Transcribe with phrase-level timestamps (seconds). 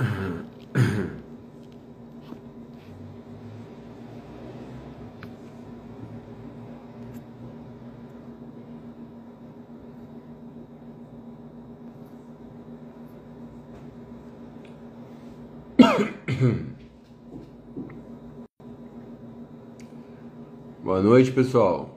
[20.82, 21.90] Boa noite, pessoal.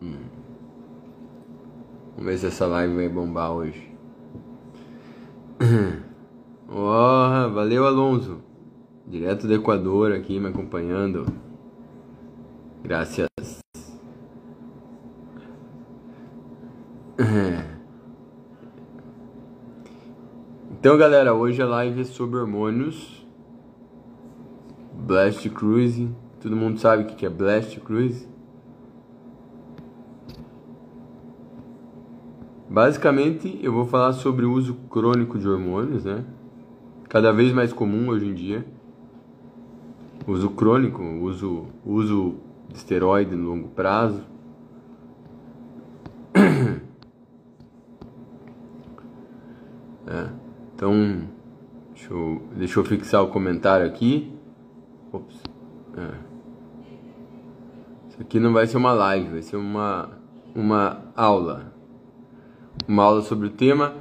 [0.00, 0.14] Hum.
[2.14, 3.85] Vamos ver se essa live vai bombar hoje.
[7.66, 8.38] Valeu, Alonso.
[9.04, 11.26] Direto do Equador aqui me acompanhando.
[12.80, 13.26] Graças.
[20.78, 23.26] Então, galera, hoje a live é sobre hormônios.
[24.92, 26.08] Blast Cruise.
[26.40, 28.28] Todo mundo sabe o que é Blast Cruise?
[32.70, 36.24] Basicamente, eu vou falar sobre o uso crônico de hormônios, né?
[37.16, 38.62] Cada vez mais comum hoje em dia.
[40.26, 42.34] Uso crônico, uso, uso
[42.68, 44.22] de esteroide no longo prazo.
[50.06, 50.28] É.
[50.74, 51.26] Então,
[51.94, 54.32] deixa eu, deixa eu fixar o comentário aqui.
[55.10, 55.42] Ops.
[55.96, 56.14] É.
[58.10, 60.10] Isso aqui não vai ser uma live, vai ser uma,
[60.54, 61.72] uma aula.
[62.86, 63.94] Uma aula sobre o tema.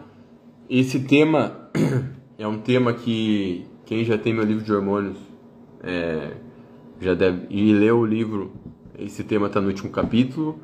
[0.70, 1.70] Esse tema
[2.38, 5.18] é um tema que quem já tem meu livro de hormônios
[5.82, 6.32] é,
[7.00, 8.52] já deve e leu o livro.
[8.98, 10.60] Esse tema está no último capítulo.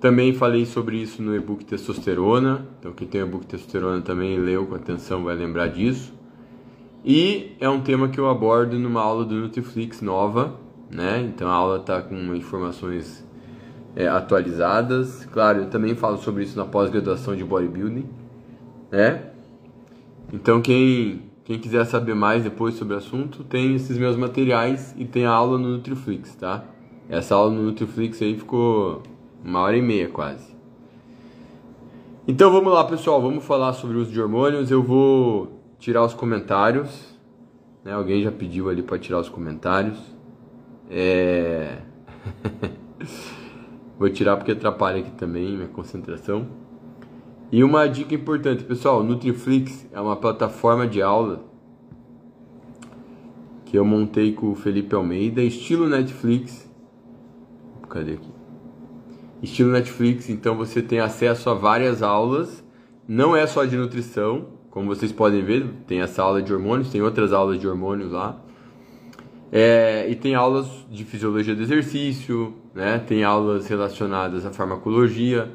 [0.00, 2.66] Também falei sobre isso no e-book Testosterona.
[2.78, 6.12] Então, quem tem o e-book Testosterona também leu com atenção vai lembrar disso.
[7.04, 10.58] E é um tema que eu abordo numa aula do Nutriflix nova,
[10.90, 11.20] né?
[11.20, 13.26] Então a aula está com informações
[13.96, 15.24] é, atualizadas.
[15.26, 18.08] Claro, eu também falo sobre isso na pós-graduação de bodybuilding,
[18.90, 19.31] né?
[20.32, 25.04] Então quem quem quiser saber mais depois sobre o assunto, tem esses meus materiais e
[25.04, 26.64] tem a aula no Nutriflix, tá?
[27.08, 29.02] Essa aula no Nutriflix aí ficou
[29.44, 30.54] uma hora e meia quase.
[32.26, 34.70] Então vamos lá, pessoal, vamos falar sobre o uso de hormônios.
[34.70, 37.18] Eu vou tirar os comentários.
[37.84, 37.92] Né?
[37.92, 39.98] Alguém já pediu ali para tirar os comentários.
[40.88, 41.78] É...
[43.98, 46.46] vou tirar porque atrapalha aqui também minha concentração.
[47.52, 51.44] E uma dica importante, pessoal, Nutriflix é uma plataforma de aula
[53.66, 56.68] que eu montei com o Felipe Almeida, estilo Netflix.
[57.88, 58.32] Cadê aqui?
[59.42, 62.64] estilo Netflix, então você tem acesso a várias aulas,
[63.06, 67.02] não é só de nutrição, como vocês podem ver, tem essa aula de hormônios, tem
[67.02, 68.40] outras aulas de hormônios lá,
[69.50, 72.98] é, e tem aulas de fisiologia do exercício, né?
[72.98, 75.50] tem aulas relacionadas à farmacologia,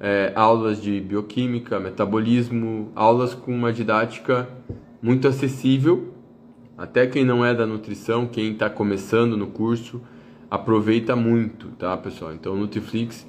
[0.00, 4.48] é, aulas de bioquímica, metabolismo, aulas com uma didática
[5.02, 6.14] muito acessível,
[6.76, 10.00] até quem não é da nutrição, quem está começando no curso,
[10.50, 12.32] aproveita muito, tá, pessoal?
[12.32, 13.28] Então, Nutriflix,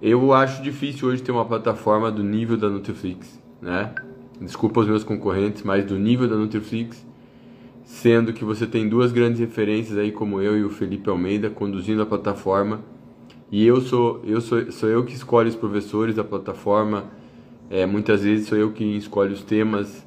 [0.00, 3.92] eu acho difícil hoje ter uma plataforma do nível da Nutriflix, né?
[4.40, 7.04] Desculpa os meus concorrentes, mas do nível da Nutriflix,
[7.82, 12.02] sendo que você tem duas grandes referências aí, como eu e o Felipe Almeida, conduzindo
[12.02, 12.80] a plataforma.
[13.50, 17.04] E eu sou eu sou, sou eu que escolho os professores da plataforma.
[17.70, 20.06] É, muitas vezes sou eu que escolho os temas.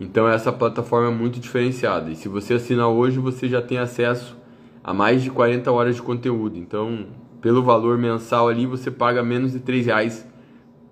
[0.00, 2.10] Então essa plataforma é muito diferenciada.
[2.10, 4.36] E se você assinar hoje, você já tem acesso
[4.82, 6.56] a mais de 40 horas de conteúdo.
[6.56, 7.06] Então,
[7.40, 10.26] pelo valor mensal ali, você paga menos de 3 reais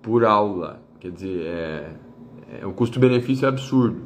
[0.01, 0.81] por aula.
[0.99, 1.89] Quer dizer, é,
[2.61, 4.01] é o custo-benefício é absurdo.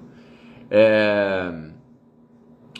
[0.69, 1.71] É,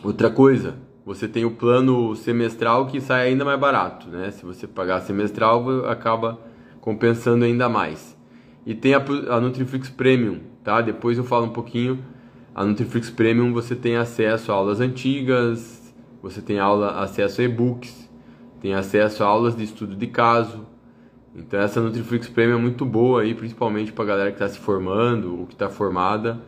[0.03, 0.75] outra coisa,
[1.05, 4.31] você tem o plano semestral que sai ainda mais barato, né?
[4.31, 6.39] Se você pagar semestral, acaba
[6.79, 8.17] compensando ainda mais.
[8.65, 10.81] E tem a, a Nutriflix Premium, tá?
[10.81, 11.99] Depois eu falo um pouquinho.
[12.53, 18.09] A Nutriflix Premium você tem acesso a aulas antigas, você tem aula, acesso a e-books,
[18.61, 20.67] tem acesso a aulas de estudo de caso.
[21.35, 25.39] Então essa Nutriflix Premium é muito boa aí, principalmente para galera que está se formando
[25.39, 26.39] ou que está formada,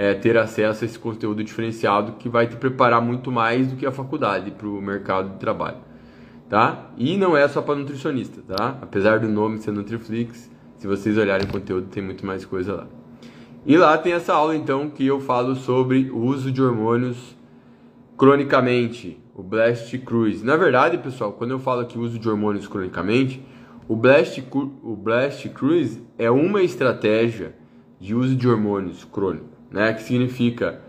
[0.00, 3.84] é, ter acesso a esse conteúdo diferenciado que vai te preparar muito mais do que
[3.84, 5.78] a faculdade para o mercado de trabalho,
[6.48, 6.92] tá?
[6.96, 8.78] E não é só para nutricionista, tá?
[8.80, 12.86] Apesar do nome ser Nutriflix, se vocês olharem o conteúdo tem muito mais coisa lá.
[13.66, 17.36] E lá tem essa aula então que eu falo sobre o uso de hormônios
[18.16, 20.44] cronicamente, o Blast Cruise.
[20.44, 23.44] Na verdade, pessoal, quando eu falo que uso de hormônios cronicamente,
[23.88, 27.56] o Blast, o Blast Cruise é uma estratégia
[27.98, 29.92] de uso de hormônios crônico, né?
[29.92, 30.80] Que significa,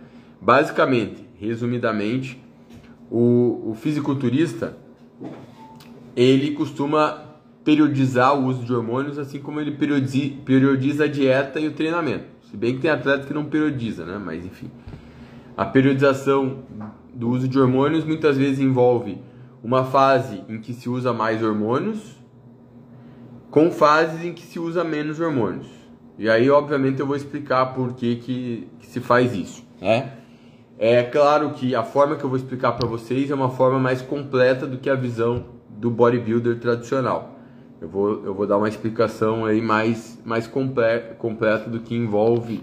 [0.42, 2.42] basicamente, resumidamente,
[3.10, 4.78] o, o fisiculturista
[6.16, 7.30] ele costuma
[7.64, 12.26] periodizar o uso de hormônios, assim como ele periodiza, periodiza a dieta e o treinamento,
[12.50, 14.18] Se bem que tem atleta que não periodiza, né?
[14.18, 14.72] Mas enfim.
[15.56, 16.60] A periodização
[17.14, 19.18] do uso de hormônios muitas vezes envolve
[19.64, 22.18] uma fase em que se usa mais hormônios
[23.52, 25.68] com fases em que se usa menos hormônios.
[26.20, 30.18] E aí, obviamente, eu vou explicar por que, que, que se faz isso, né?
[30.78, 34.02] É claro que a forma que eu vou explicar para vocês é uma forma mais
[34.02, 37.40] completa do que a visão do bodybuilder tradicional.
[37.80, 40.84] Eu vou, eu vou dar uma explicação aí mais, mais comple
[41.18, 42.62] completa do que envolve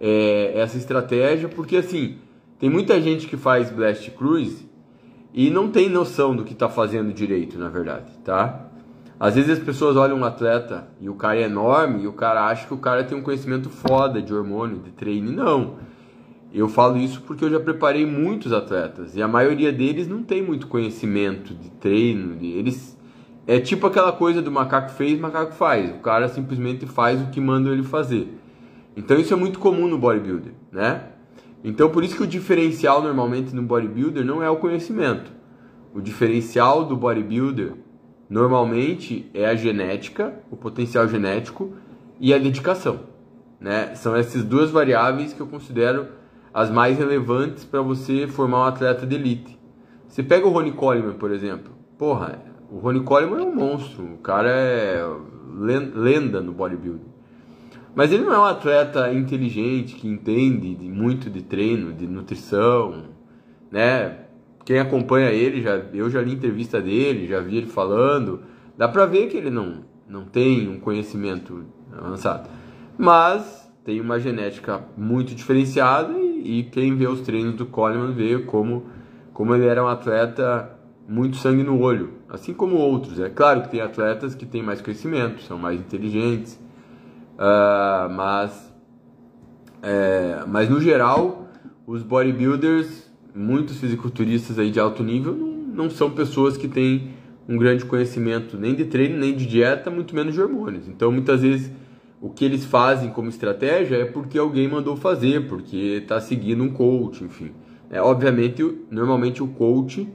[0.00, 2.16] é, essa estratégia, porque assim,
[2.58, 4.66] tem muita gente que faz Blast Cruise
[5.34, 8.67] e não tem noção do que está fazendo direito, na verdade, tá?
[9.20, 12.46] Às vezes as pessoas olham um atleta e o cara é enorme e o cara
[12.46, 15.32] acha que o cara tem um conhecimento foda de hormônio, de treino.
[15.32, 15.76] Não.
[16.54, 20.40] Eu falo isso porque eu já preparei muitos atletas e a maioria deles não tem
[20.40, 22.36] muito conhecimento de treino.
[22.36, 22.96] De, eles
[23.44, 25.90] é tipo aquela coisa do macaco fez, macaco faz.
[25.90, 28.38] O cara simplesmente faz o que mandam ele fazer.
[28.96, 31.02] Então isso é muito comum no bodybuilder, né?
[31.64, 35.32] Então por isso que o diferencial normalmente no bodybuilder não é o conhecimento.
[35.92, 37.72] O diferencial do bodybuilder
[38.28, 41.72] normalmente é a genética, o potencial genético
[42.20, 43.00] e a dedicação,
[43.60, 43.94] né?
[43.94, 46.08] São essas duas variáveis que eu considero
[46.52, 49.58] as mais relevantes para você formar um atleta de elite.
[50.08, 51.72] Você pega o Ronnie Coleman, por exemplo.
[51.96, 54.04] Porra, o Ronnie Coleman é um monstro.
[54.04, 55.04] O cara é
[55.94, 57.08] lenda no bodybuilding.
[57.94, 63.04] Mas ele não é um atleta inteligente que entende de, muito de treino, de nutrição,
[63.70, 64.27] né?
[64.68, 68.42] Quem acompanha ele, já, eu já li entrevista dele, já vi ele falando.
[68.76, 72.50] Dá pra ver que ele não, não tem um conhecimento avançado.
[72.98, 78.40] Mas tem uma genética muito diferenciada e, e quem vê os treinos do Coleman vê
[78.40, 78.84] como,
[79.32, 80.70] como ele era um atleta
[81.08, 83.18] muito sangue no olho, assim como outros.
[83.18, 86.60] É claro que tem atletas que têm mais conhecimento, são mais inteligentes,
[87.36, 88.70] uh, mas,
[89.80, 91.48] é, mas no geral,
[91.86, 93.07] os bodybuilders,
[93.38, 97.10] muitos fisiculturistas aí de alto nível, não, são pessoas que têm
[97.48, 100.88] um grande conhecimento nem de treino, nem de dieta, muito menos de hormônios.
[100.88, 101.70] Então, muitas vezes
[102.20, 106.70] o que eles fazem como estratégia é porque alguém mandou fazer, porque está seguindo um
[106.70, 107.52] coach, enfim.
[107.90, 110.06] É, obviamente, normalmente o coach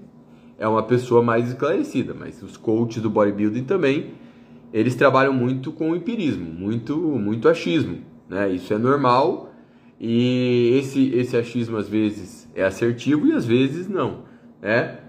[0.60, 4.12] é uma pessoa mais esclarecida, mas os coaches do bodybuilding também,
[4.72, 8.00] eles trabalham muito com empirismo, muito, muito achismo,
[8.30, 8.52] né?
[8.52, 9.54] Isso é normal
[10.00, 14.24] e esse, esse achismo às vezes é assertivo e às vezes não,
[14.62, 15.00] né?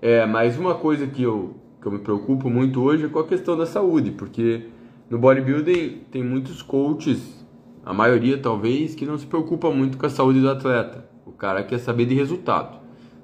[0.00, 3.26] É, mas uma coisa que eu, que eu me preocupo muito hoje é com a
[3.26, 4.66] questão da saúde, porque
[5.10, 7.44] no bodybuilding tem muitos coaches,
[7.84, 11.08] a maioria talvez, que não se preocupa muito com a saúde do atleta.
[11.26, 12.78] O cara quer saber de resultado,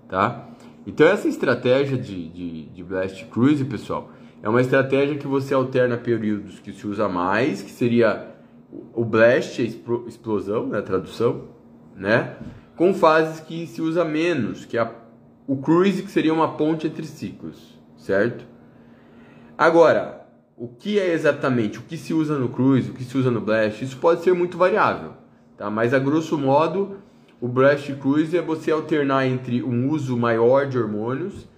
[0.08, 0.48] tá?
[0.86, 4.10] Então essa estratégia de, de, de Blast Cruise, pessoal,
[4.42, 8.34] é uma estratégia que você alterna períodos que se usa mais, que seria
[8.92, 9.64] o Blast, a
[10.08, 11.44] explosão, né, a tradução,
[11.96, 12.36] né?
[12.76, 14.90] Com fases que se usa menos, que é
[15.46, 18.44] o Cruise, que seria uma ponte entre ciclos, certo?
[19.56, 20.26] Agora,
[20.56, 23.40] o que é exatamente, o que se usa no Cruise, o que se usa no
[23.40, 25.12] Blast, isso pode ser muito variável,
[25.56, 25.68] tá?
[25.70, 26.98] Mas a grosso modo,
[27.40, 31.48] o Blast Cruise é você alternar entre um uso maior de hormônios,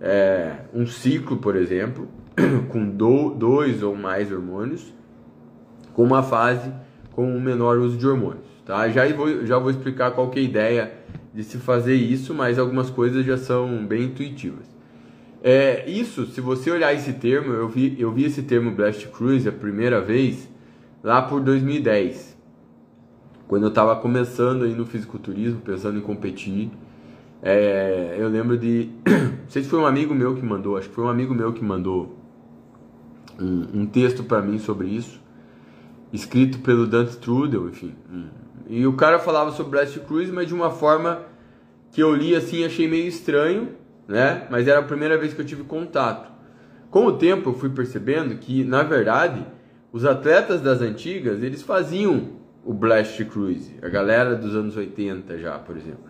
[0.00, 2.08] é, um ciclo, por exemplo,
[2.68, 4.92] com do, dois ou mais hormônios,
[5.92, 6.72] com uma fase
[7.12, 8.88] com um menor uso de hormônios, tá?
[8.88, 10.92] Já vou, já vou explicar qual que é a ideia
[11.34, 14.72] de se fazer isso, mas algumas coisas já são bem intuitivas.
[15.42, 19.48] É, isso, se você olhar esse termo, eu vi, eu vi esse termo Blast Cruise
[19.48, 20.48] a primeira vez
[21.02, 22.38] lá por 2010,
[23.48, 26.70] quando eu estava começando aí no fisiculturismo, pensando em competir.
[27.42, 30.94] É, eu lembro de, não sei se foi um amigo meu que mandou, acho que
[30.94, 32.16] foi um amigo meu que mandou
[33.40, 35.20] um, um texto para mim sobre isso,
[36.12, 37.94] escrito pelo Dante Trudel, enfim.
[38.72, 41.22] E o cara falava sobre Blast Cruise, mas de uma forma
[41.90, 44.46] que eu li assim, achei meio estranho né?
[44.50, 46.30] Mas era a primeira vez que eu tive contato.
[46.90, 49.46] Com o tempo eu fui percebendo que, na verdade,
[49.92, 55.58] os atletas das antigas, eles faziam o Blast Cruise, a galera dos anos 80 já,
[55.58, 56.04] por exemplo.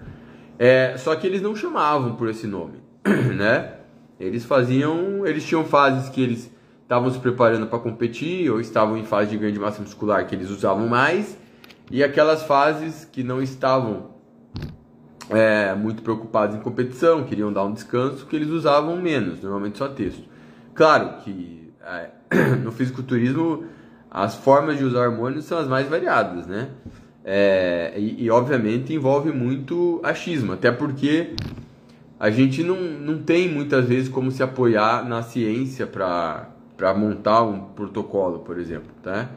[0.58, 2.82] É, só que eles não chamavam por esse nome,
[3.36, 3.74] né?
[4.18, 6.52] Eles faziam, eles tinham fases que eles
[6.82, 10.50] estavam se preparando para competir ou estavam em fase de grande massa muscular que eles
[10.50, 11.38] usavam mais
[11.90, 14.12] e aquelas fases que não estavam
[15.30, 19.88] é, muito preocupados em competição, queriam dar um descanso, que eles usavam menos, normalmente só
[19.88, 20.22] texto.
[20.74, 22.10] Claro que é,
[22.62, 23.64] no fisiculturismo
[24.10, 26.68] as formas de usar hormônios são as mais variadas, né?
[27.24, 31.34] É, e, e, obviamente envolve muito achismo, até porque
[32.18, 36.48] a gente não, não tem muitas vezes como se apoiar na ciência para
[36.96, 39.30] montar um protocolo, por exemplo, tá?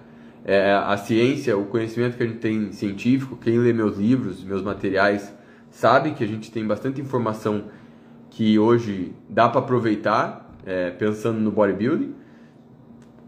[0.45, 4.61] É, a ciência, o conhecimento que a gente tem científico, quem lê meus livros, meus
[4.61, 5.33] materiais,
[5.71, 7.65] sabe que a gente tem bastante informação
[8.29, 12.13] que hoje dá para aproveitar, é, pensando no bodybuilding,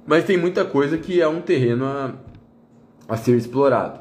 [0.06, 2.14] mas tem muita coisa que é um terreno a,
[3.10, 4.00] a ser explorado,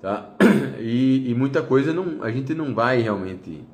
[0.00, 0.30] tá?
[0.86, 3.64] E, e, muita coisa não, a gente não vai realmente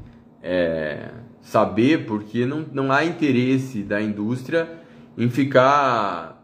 [0.40, 1.10] é,
[1.40, 4.68] saber porque não, não há interesse da indústria
[5.18, 6.39] em ficar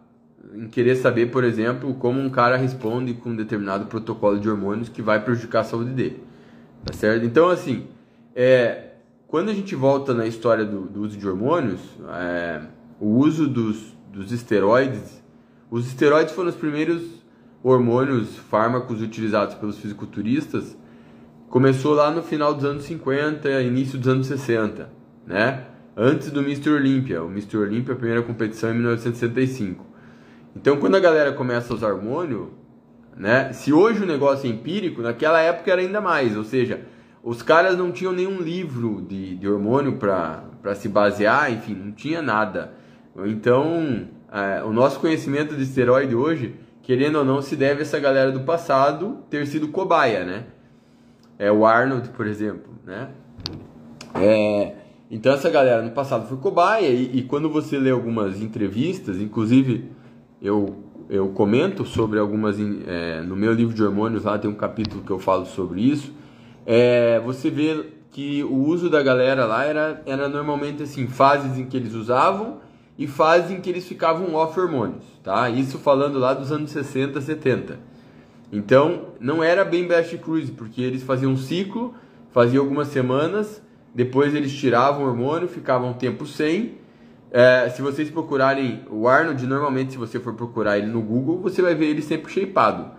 [0.54, 4.88] em querer saber, por exemplo, como um cara responde com um determinado protocolo de hormônios
[4.88, 6.22] que vai prejudicar a saúde dele.
[6.84, 7.24] Tá certo?
[7.24, 7.86] Então, assim,
[8.34, 8.90] é,
[9.26, 12.60] quando a gente volta na história do, do uso de hormônios, é,
[13.00, 15.22] o uso dos, dos esteroides,
[15.70, 17.02] os esteroides foram os primeiros
[17.62, 20.76] hormônios, fármacos utilizados pelos fisiculturistas,
[21.48, 24.90] começou lá no final dos anos 50, início dos anos 60,
[25.26, 25.64] né?
[25.96, 26.70] Antes do Mr.
[26.70, 27.22] Olympia.
[27.22, 27.56] O Mr.
[27.56, 29.85] Olympia, a primeira competição em 1965.
[30.56, 32.50] Então, quando a galera começa a usar hormônio,
[33.14, 33.52] né?
[33.52, 36.34] Se hoje o negócio é empírico, naquela época era ainda mais.
[36.34, 36.80] Ou seja,
[37.22, 42.22] os caras não tinham nenhum livro de, de hormônio para se basear, enfim, não tinha
[42.22, 42.72] nada.
[43.26, 48.00] Então, é, o nosso conhecimento de esteroide hoje, querendo ou não, se deve a essa
[48.00, 50.44] galera do passado ter sido cobaia, né?
[51.38, 53.10] É o Arnold, por exemplo, né?
[54.14, 54.72] É,
[55.10, 59.94] então essa galera no passado foi cobaia e, e quando você lê algumas entrevistas, inclusive
[60.40, 60.76] eu,
[61.08, 62.56] eu comento sobre algumas.
[62.86, 66.12] É, no meu livro de hormônios lá tem um capítulo que eu falo sobre isso.
[66.64, 71.66] É, você vê que o uso da galera lá era, era normalmente assim, fases em
[71.66, 72.60] que eles usavam
[72.98, 75.50] e fases em que eles ficavam off hormônios, tá?
[75.50, 77.78] Isso falando lá dos anos 60, 70.
[78.50, 81.94] Então, não era bem Best Cruise, porque eles faziam um ciclo,
[82.30, 83.62] faziam algumas semanas,
[83.94, 86.78] depois eles tiravam o hormônio, ficavam um tempo sem,
[87.38, 91.60] é, se vocês procurarem o Arnold, normalmente se você for procurar ele no Google, você
[91.60, 92.92] vai ver ele sempre shapeado.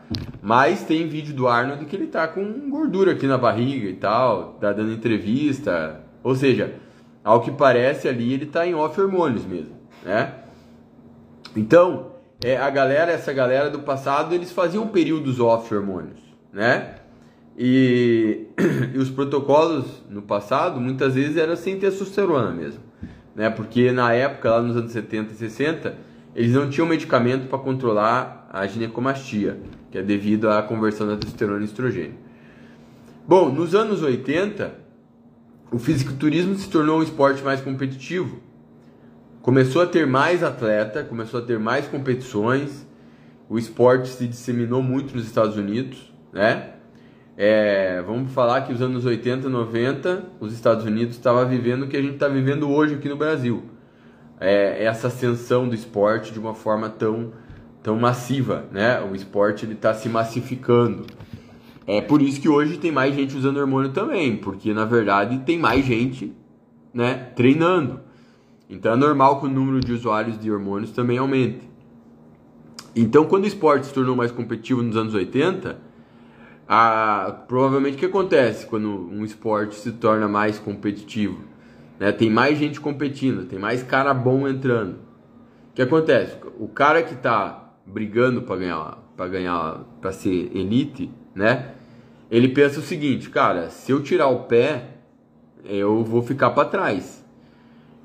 [0.43, 4.53] Mas tem vídeo do Arnold que ele tá com gordura aqui na barriga e tal,
[4.61, 6.03] tá dando entrevista.
[6.23, 6.75] Ou seja,
[7.23, 9.73] ao que parece ali ele tá em off hormônios mesmo,
[10.05, 10.35] né?
[11.55, 12.11] Então,
[12.43, 16.19] é, a galera, essa galera do passado, eles faziam períodos off hormônios,
[16.53, 16.93] né?
[17.57, 18.45] E,
[18.93, 22.85] e os protocolos no passado, muitas vezes, eram sem testosterona mesmo
[23.37, 23.51] né?
[23.51, 25.95] Porque na época, lá nos anos 70 e 60,
[26.35, 29.59] eles não tinham medicamento para controlar a ginecomastia,
[29.91, 32.15] que é devido à conversão da testosterona em estrogênio.
[33.27, 34.73] Bom, nos anos 80,
[35.71, 38.39] o fisiculturismo se tornou um esporte mais competitivo.
[39.41, 42.87] Começou a ter mais atleta, começou a ter mais competições.
[43.47, 46.73] O esporte se disseminou muito nos Estados Unidos, né?
[47.39, 51.95] É, vamos falar que os anos 80, 90, os Estados Unidos estava vivendo o que
[51.95, 53.63] a gente está vivendo hoje aqui no Brasil.
[54.39, 57.33] É, essa ascensão do esporte de uma forma tão,
[57.83, 58.99] tão massiva, né?
[59.01, 61.05] O esporte ele está se massificando.
[61.85, 65.59] É por isso que hoje tem mais gente usando hormônio também, porque na verdade tem
[65.59, 66.35] mais gente,
[66.91, 68.01] né, treinando.
[68.67, 71.69] Então é normal que o número de usuários de hormônios também aumente.
[72.95, 75.86] Então, quando o esporte se tornou mais competitivo nos anos 80,
[76.67, 81.41] a, provavelmente o que acontece quando um esporte se torna mais competitivo?
[81.99, 82.11] Né?
[82.11, 84.95] Tem mais gente competindo, tem mais cara bom entrando.
[85.71, 86.37] O que acontece?
[86.59, 91.71] O cara que está brigando para ganhar, para ganhar, para ser elite, né?
[92.29, 94.89] Ele pensa o seguinte, cara, se eu tirar o pé,
[95.63, 97.23] eu vou ficar para trás.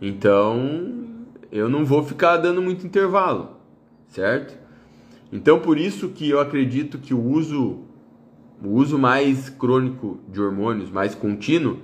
[0.00, 1.06] Então,
[1.50, 3.56] eu não vou ficar dando muito intervalo,
[4.08, 4.56] certo?
[5.32, 7.80] Então, por isso que eu acredito que o uso
[8.64, 11.78] o uso mais crônico de hormônios, mais contínuo,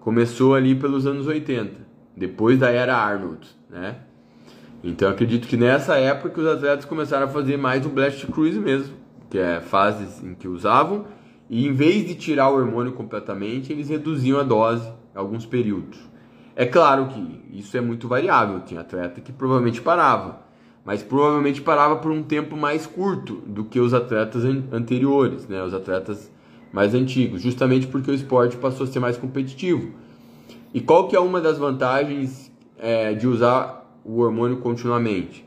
[0.00, 1.74] começou ali pelos anos 80,
[2.16, 3.96] depois da era Arnold, né?
[4.84, 8.94] Então acredito que nessa época os atletas começaram a fazer mais o blast cruise mesmo,
[9.30, 11.06] que é fases em que usavam,
[11.48, 15.98] e em vez de tirar o hormônio completamente, eles reduziam a dose em alguns períodos.
[16.54, 20.40] É claro que isso é muito variável, tinha atleta que provavelmente parava,
[20.84, 25.62] mas provavelmente parava por um tempo mais curto do que os atletas anteriores, né?
[25.62, 26.30] os atletas
[26.72, 29.92] mais antigos, justamente porque o esporte passou a ser mais competitivo.
[30.74, 35.46] E qual que é uma das vantagens é, de usar o hormônio continuamente?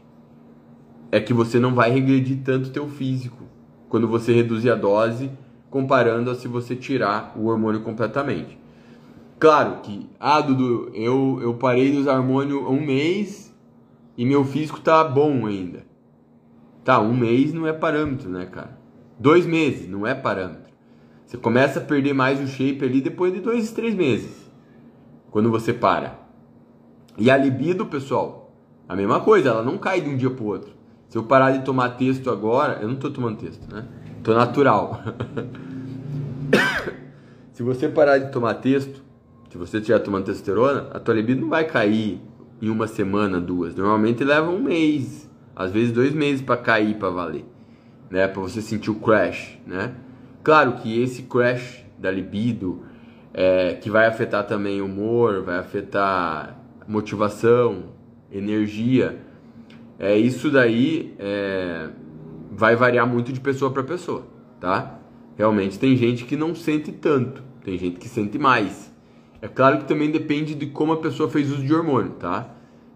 [1.11, 3.43] É que você não vai regredir tanto teu físico
[3.89, 5.31] quando você reduzir a dose,
[5.69, 8.57] comparando a se você tirar o hormônio completamente.
[9.39, 13.44] Claro que, ah, Dudu, eu, eu parei de usar hormônio um mês
[14.17, 15.85] e meu físico tá bom ainda.
[16.83, 18.77] Tá, um mês não é parâmetro, né, cara?
[19.19, 20.71] Dois meses não é parâmetro.
[21.25, 24.49] Você começa a perder mais o shape ali depois de dois, três meses.
[25.31, 26.19] Quando você para.
[27.17, 28.53] E a libido, pessoal,
[28.87, 30.73] a mesma coisa, ela não cai de um dia pro outro.
[31.09, 33.87] Se eu parar de tomar texto agora, eu não tô tomando texto, né?
[34.23, 35.01] Tô natural.
[37.53, 39.03] se você parar de tomar texto,
[39.49, 42.21] se você estiver tomando testosterona, a tua libido não vai cair
[42.61, 43.75] em uma semana, duas.
[43.75, 47.45] Normalmente leva um mês, às vezes dois meses para cair para valer,
[48.09, 48.27] né?
[48.27, 49.95] Para você sentir o crash, né?
[50.43, 52.83] Claro que esse crash da libido,
[53.33, 57.95] é, que vai afetar também o humor, vai afetar motivação,
[58.31, 59.19] energia,
[59.97, 61.89] é isso daí é,
[62.51, 64.27] vai variar muito de pessoa para pessoa,
[64.59, 64.99] tá?
[65.37, 68.93] Realmente tem gente que não sente tanto, tem gente que sente mais.
[69.45, 72.49] É claro que também depende de como a pessoa fez uso de hormônio, tá?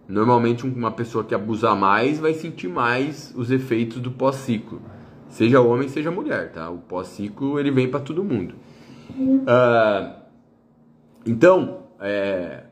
[0.08, 4.82] Normalmente uma pessoa que abusar mais vai sentir mais os efeitos do pós-ciclo,
[5.28, 6.68] seja homem, seja mulher, tá?
[6.72, 8.56] O pós-ciclo ele vem para todo mundo.
[9.12, 10.12] Uh,
[11.24, 12.64] então, é,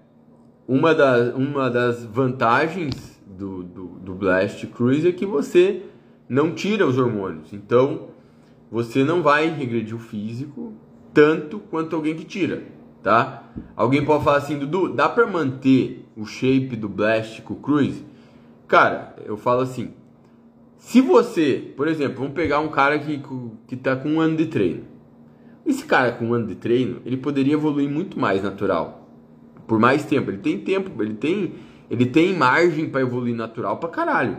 [0.67, 5.84] uma, das, uma das vantagens do, do, do Blast Cruise é que você
[6.27, 7.53] não tira os hormônios.
[7.53, 8.07] Então,
[8.72, 10.74] você não vai regredir o físico
[11.13, 12.63] tanto quanto alguém que tira,
[13.08, 13.44] tá?
[13.74, 18.04] Alguém pode falar assim, Dudu, dá para manter o shape do Blast com o Cruise?
[18.68, 19.94] Cara, eu falo assim,
[20.76, 23.24] se você, por exemplo, vamos pegar um cara que,
[23.66, 24.84] que tá com um ano de treino.
[25.66, 29.08] Esse cara com um ano de treino, ele poderia evoluir muito mais natural.
[29.66, 30.30] Por mais tempo.
[30.30, 31.54] Ele tem tempo, ele tem,
[31.90, 34.38] ele tem margem para evoluir natural pra caralho,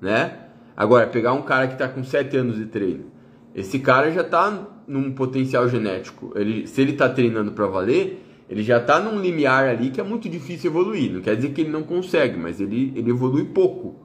[0.00, 0.38] né?
[0.76, 3.06] Agora, pegar um cara que tá com 7 anos de treino.
[3.52, 6.32] Esse cara já tá num potencial genético.
[6.34, 10.04] Ele, se ele tá treinando para valer, ele já tá num limiar ali que é
[10.04, 11.12] muito difícil evoluir.
[11.12, 13.96] Não quer dizer que ele não consegue, mas ele, ele evolui pouco.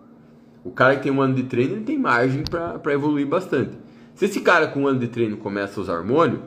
[0.63, 3.77] O cara que tem um ano de treino, ele tem margem para evoluir bastante.
[4.13, 6.43] Se esse cara com um ano de treino começa a usar hormônio,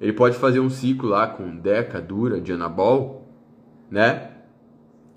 [0.00, 3.28] ele pode fazer um ciclo lá com Deca, Dura, Dianabol,
[3.90, 4.30] né?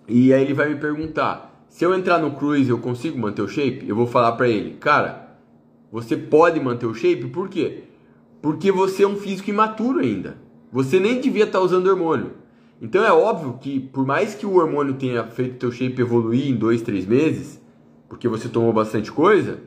[0.07, 3.47] E aí ele vai me perguntar: se eu entrar no cruise, eu consigo manter o
[3.47, 3.88] shape?
[3.88, 5.38] Eu vou falar para ele, cara,
[5.91, 7.83] você pode manter o shape, por quê?
[8.41, 10.38] Porque você é um físico imaturo ainda.
[10.72, 12.33] Você nem devia estar tá usando hormônio.
[12.81, 16.55] Então é óbvio que, por mais que o hormônio tenha feito teu shape evoluir em
[16.55, 17.61] dois, três meses,
[18.07, 19.59] porque você tomou bastante coisa,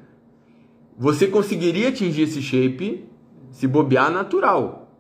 [0.97, 3.05] você conseguiria atingir esse shape
[3.51, 4.91] se bobear natural.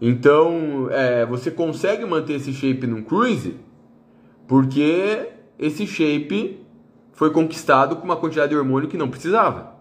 [0.00, 3.56] Então, é, você consegue manter esse shape num cruise
[4.46, 6.60] porque esse shape
[7.12, 9.74] foi conquistado com uma quantidade de hormônio que não precisava,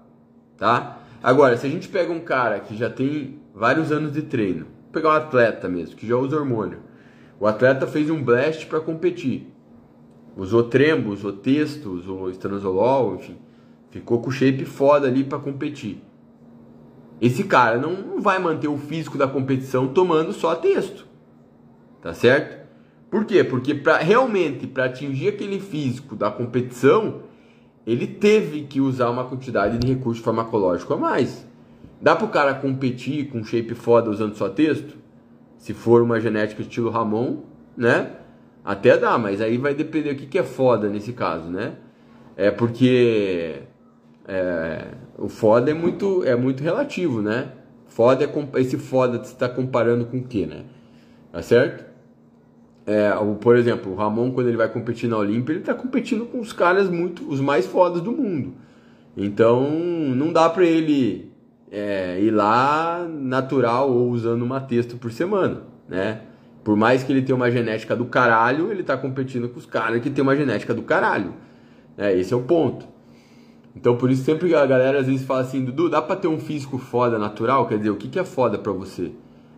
[0.57, 0.99] tá?
[1.25, 5.09] Agora, se a gente pega um cara que já tem vários anos de treino, pegar
[5.09, 6.81] um atleta mesmo, que já usa hormônio,
[7.39, 9.51] o atleta fez um blast para competir,
[10.37, 13.39] usou trembo, usou texto, usou estanozolol, enfim,
[13.89, 15.99] ficou com shape foda ali para competir.
[17.19, 21.07] Esse cara não, não vai manter o físico da competição tomando só texto,
[22.03, 22.67] tá certo?
[23.09, 23.43] Por quê?
[23.43, 27.21] Porque para realmente para atingir aquele físico da competição,
[27.85, 31.45] ele teve que usar uma quantidade de recurso farmacológico a mais.
[32.01, 34.97] Dá para o cara competir com shape foda usando só texto?
[35.57, 37.43] Se for uma genética estilo Ramon,
[37.77, 38.11] né?
[38.63, 41.75] Até dá, mas aí vai depender o que, que é foda nesse caso, né?
[42.35, 43.61] É porque
[44.27, 47.51] é, o foda é muito, é muito relativo, né?
[47.87, 50.63] Foda é, esse foda você está comparando com o que, né?
[51.31, 51.85] Tá certo?
[52.85, 56.39] É, por exemplo, o Ramon, quando ele vai competir na Olimpia, ele está competindo com
[56.39, 58.53] os caras muito, os mais fodas do mundo.
[59.17, 61.31] Então, não dá para ele
[61.71, 66.21] é, ir lá natural ou usando uma texto por semana, né?
[66.63, 70.01] Por mais que ele tenha uma genética do caralho, ele está competindo com os caras
[70.01, 71.33] que tem uma genética do caralho.
[71.97, 72.87] É, esse é o ponto.
[73.75, 76.39] Então, por isso, sempre a galera às vezes fala assim: Dudu, dá pra ter um
[76.39, 77.67] físico foda natural?
[77.67, 79.11] Quer dizer, o que, que é foda pra você?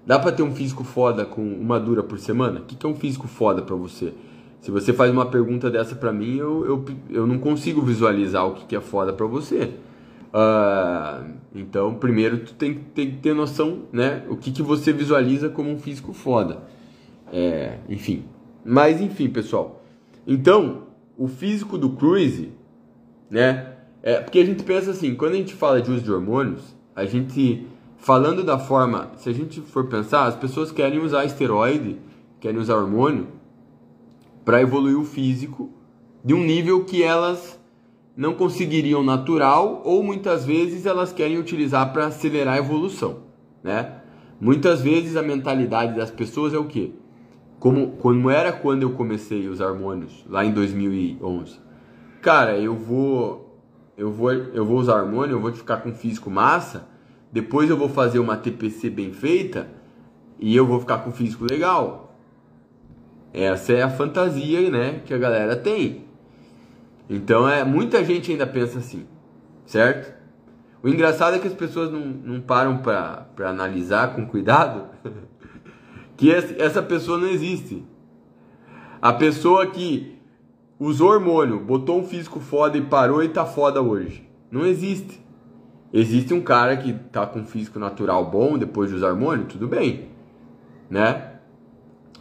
[0.08, 2.62] Dá pra ter um físico foda com uma dura por semana?
[2.62, 4.14] O que, que é um físico foda pra você?
[4.62, 8.54] Se você faz uma pergunta dessa pra mim, eu, eu, eu não consigo visualizar o
[8.54, 9.74] que, que é foda pra você.
[10.28, 14.24] Uh, então, primeiro, tu tem, tem que ter noção, né?
[14.30, 16.60] O que, que você visualiza como um físico foda.
[17.30, 18.24] É, enfim.
[18.64, 19.84] Mas, enfim, pessoal.
[20.26, 20.84] Então,
[21.18, 22.54] o físico do Cruise,
[23.30, 23.74] né?
[24.02, 27.04] É, porque a gente pensa assim, quando a gente fala de uso de hormônios, a
[27.04, 27.68] gente
[28.08, 31.98] falando da forma, se a gente for pensar, as pessoas querem usar esteroide,
[32.40, 33.28] querem usar hormônio
[34.46, 35.70] para evoluir o físico
[36.24, 37.60] de um nível que elas
[38.16, 43.24] não conseguiriam natural ou muitas vezes elas querem utilizar para acelerar a evolução,
[43.62, 43.96] né?
[44.40, 46.92] Muitas vezes a mentalidade das pessoas é o quê?
[47.60, 51.60] Como, como era quando eu comecei usar hormônios lá em 2011.
[52.22, 53.62] Cara, eu vou
[53.98, 56.88] eu vou, eu vou usar hormônio, eu vou ficar com físico massa,
[57.32, 59.68] depois eu vou fazer uma TPC bem feita
[60.40, 62.16] e eu vou ficar com físico legal.
[63.34, 66.06] Essa é a fantasia, né, que a galera tem.
[67.10, 69.06] Então é muita gente ainda pensa assim.
[69.66, 70.16] certo?
[70.82, 74.86] O engraçado é que as pessoas não, não param para analisar com cuidado
[76.16, 77.84] que essa pessoa não existe.
[79.02, 80.18] A pessoa que
[80.80, 84.28] usou hormônio, botou um físico foda e parou e tá foda hoje.
[84.50, 85.20] Não existe.
[85.94, 90.10] Existe um cara que tá com físico natural bom depois de usar hormônio, tudo bem,
[90.90, 91.34] né?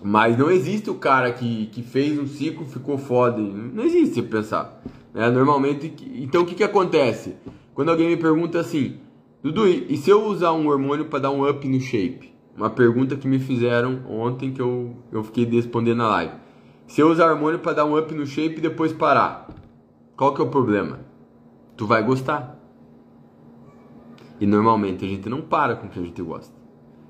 [0.02, 3.38] Mas não existe o cara que, que fez um ciclo, ficou foda.
[3.38, 4.80] Não existe, se pensar.
[5.12, 5.28] Né?
[5.30, 7.34] Normalmente, então o que, que acontece?
[7.74, 8.98] Quando alguém me pergunta assim,
[9.42, 12.34] Dudu, e se eu usar um hormônio para dar um up no shape?
[12.56, 16.32] Uma pergunta que me fizeram ontem que eu, eu fiquei respondendo na live.
[16.86, 19.48] Se eu usar hormônio para dar um up no shape e depois parar,
[20.16, 21.00] qual que é o problema?
[21.76, 22.55] Tu vai gostar.
[24.40, 26.54] E normalmente a gente não para com o que a gente gosta.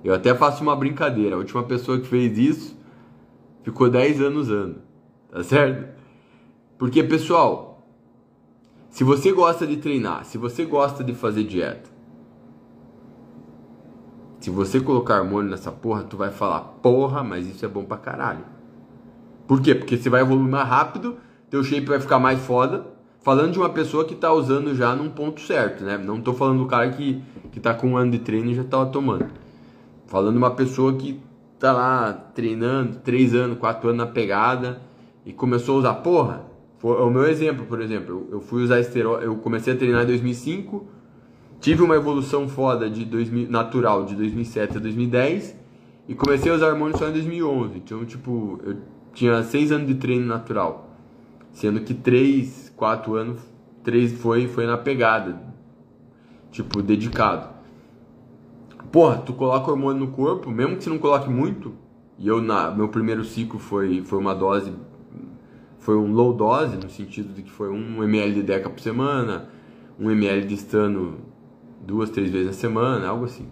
[0.04, 1.34] Eu até faço uma brincadeira.
[1.34, 2.78] A última pessoa que fez isso
[3.62, 4.76] ficou 10 anos usando.
[5.30, 5.96] Tá certo?
[6.78, 7.86] Porque, pessoal,
[8.90, 11.90] se você gosta de treinar, se você gosta de fazer dieta,
[14.40, 17.96] se você colocar hormônio nessa porra, tu vai falar, porra, mas isso é bom pra
[17.96, 18.44] caralho.
[19.46, 19.74] Por quê?
[19.74, 21.16] Porque você vai evoluir mais rápido,
[21.50, 22.86] teu shape vai ficar mais foda.
[23.26, 25.98] Falando de uma pessoa que tá usando já num ponto certo, né?
[25.98, 28.62] Não tô falando do cara que, que tá com um ano de treino e já
[28.62, 29.26] tava tomando.
[30.06, 31.20] Falando de uma pessoa que
[31.58, 34.80] tá lá treinando, três anos, quatro anos na pegada
[35.24, 36.46] e começou a usar, porra,
[36.78, 40.04] foi o meu exemplo, por exemplo, eu, eu fui usar esteroide, eu comecei a treinar
[40.04, 40.86] em 2005,
[41.60, 45.56] tive uma evolução foda de 2000, natural de 2007 a 2010
[46.08, 47.76] e comecei a usar hormônio só em 2011.
[47.76, 48.76] Então, tipo, eu
[49.12, 50.96] tinha seis anos de treino natural,
[51.50, 53.40] sendo que três, quatro anos,
[53.82, 55.40] três foi foi na pegada,
[56.50, 57.48] tipo dedicado.
[58.92, 61.74] Porra, tu coloca hormônio no corpo, mesmo que você não coloque muito,
[62.18, 64.72] e eu na meu primeiro ciclo foi foi uma dose
[65.78, 69.48] foi um low dose no sentido de que foi um ml de deca por semana,
[69.98, 71.18] um ml de estano
[71.80, 73.46] duas, três vezes na semana, algo assim.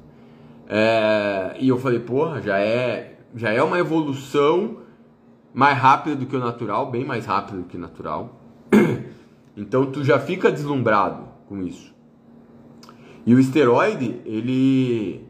[0.68, 4.78] É, e eu falei, porra, já é já é uma evolução
[5.52, 8.40] mais rápida do que o natural, bem mais rápida do que o natural.
[9.56, 11.94] Então tu já fica deslumbrado com isso.
[13.26, 15.24] E o esteroide, ele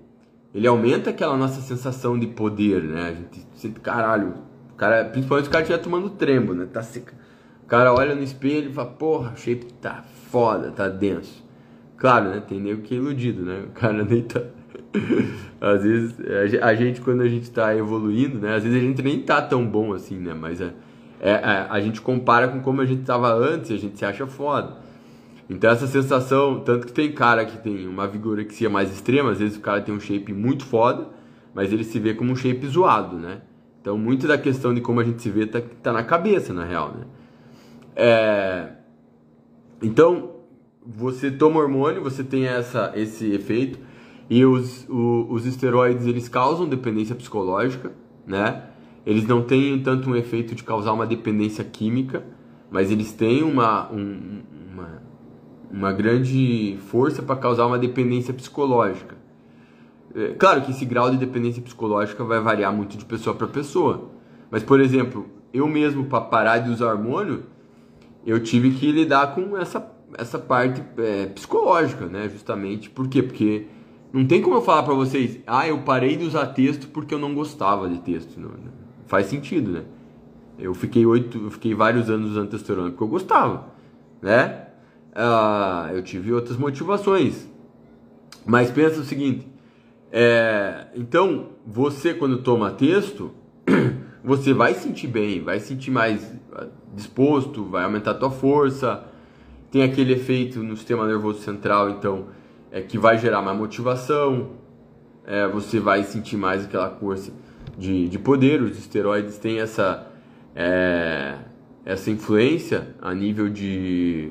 [0.54, 3.08] ele aumenta aquela nossa sensação de poder, né?
[3.08, 4.34] A gente sente, caralho,
[4.76, 6.66] cara, principalmente o cara estiver tomando trembo, né?
[6.72, 7.12] Tá seca.
[7.64, 11.42] O cara olha no espelho e fala, porra, o shape tá foda, tá denso.
[11.96, 12.42] Claro, né?
[12.46, 13.64] Tem nego que é iludido, né?
[13.66, 14.42] O cara nem tá.
[15.60, 16.14] às vezes,
[16.62, 18.54] a gente, quando a gente tá evoluindo, né?
[18.54, 20.34] Às vezes a gente nem tá tão bom assim, né?
[20.34, 20.72] Mas é,
[21.24, 24.04] é, é a gente compara com como a gente tava antes e a gente se
[24.04, 24.76] acha foda.
[25.48, 29.56] Então essa sensação, tanto que tem cara que tem uma vigorexia mais extrema, às vezes
[29.56, 31.08] o cara tem um shape muito foda,
[31.54, 33.42] mas ele se vê como um shape zoado, né?
[33.80, 36.64] Então muito da questão de como a gente se vê tá, tá na cabeça, na
[36.64, 37.04] real, né?
[37.96, 38.68] É...
[39.82, 40.36] Então,
[40.84, 43.78] você toma hormônio, você tem essa, esse efeito,
[44.28, 47.92] e os, o, os esteroides, eles causam dependência psicológica,
[48.26, 48.62] né?
[49.06, 52.24] Eles não têm tanto um efeito de causar uma dependência química,
[52.70, 55.02] mas eles têm uma, um, uma,
[55.70, 59.16] uma grande força para causar uma dependência psicológica.
[60.14, 64.10] É, claro que esse grau de dependência psicológica vai variar muito de pessoa para pessoa.
[64.50, 67.44] Mas, por exemplo, eu mesmo, para parar de usar hormônio,
[68.24, 72.28] eu tive que lidar com essa, essa parte é, psicológica, né?
[72.28, 72.88] Justamente.
[72.88, 73.22] Por quê?
[73.22, 73.66] Porque
[74.12, 77.18] não tem como eu falar para vocês, ah, eu parei de usar texto porque eu
[77.18, 78.38] não gostava de texto.
[78.38, 78.83] Não, não.
[79.14, 79.84] Faz sentido, né?
[80.58, 83.66] Eu fiquei oito, eu fiquei vários anos usando testosterona porque eu gostava,
[84.20, 84.66] né?
[85.14, 87.48] Ah, eu tive outras motivações.
[88.44, 89.46] Mas pensa o seguinte:
[90.10, 93.30] é, então, você quando toma texto,
[94.24, 99.04] você vai sentir bem, vai sentir mais ah, disposto, vai aumentar a tua força,
[99.70, 102.26] tem aquele efeito no sistema nervoso central, então,
[102.72, 104.54] é que vai gerar mais motivação,
[105.24, 107.30] é, você vai sentir mais aquela força
[107.76, 110.06] de, de poder, os esteroides têm essa,
[110.54, 111.34] é,
[111.84, 114.30] essa influência a nível de,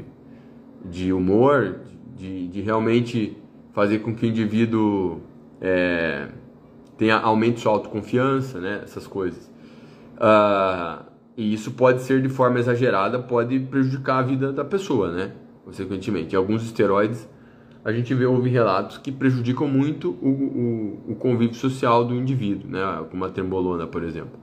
[0.85, 1.79] de humor,
[2.15, 3.37] de, de realmente
[3.73, 5.21] fazer com que o indivíduo
[5.59, 6.27] é,
[6.97, 8.81] tenha, aumente sua autoconfiança, né?
[8.83, 9.51] Essas coisas.
[10.15, 11.03] Uh,
[11.35, 15.31] e isso pode ser de forma exagerada, pode prejudicar a vida da pessoa, né?
[15.65, 17.27] Consequentemente, alguns esteroides
[17.83, 22.69] a gente vê ouve relatos que prejudicam muito o, o, o, convívio social do indivíduo,
[22.69, 23.05] né?
[23.11, 24.39] Como a trembolona, por exemplo.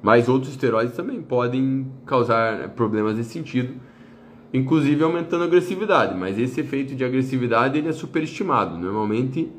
[0.00, 3.74] Mas outros esteroides também podem causar problemas nesse sentido,
[4.52, 6.16] inclusive aumentando a agressividade.
[6.16, 8.78] Mas esse efeito de agressividade ele é superestimado.
[8.78, 9.50] Normalmente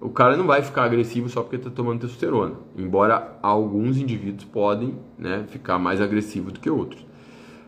[0.00, 4.94] o cara não vai ficar agressivo só porque está tomando testosterona, embora alguns indivíduos podem
[5.18, 7.02] né, ficar mais agressivos do que outros.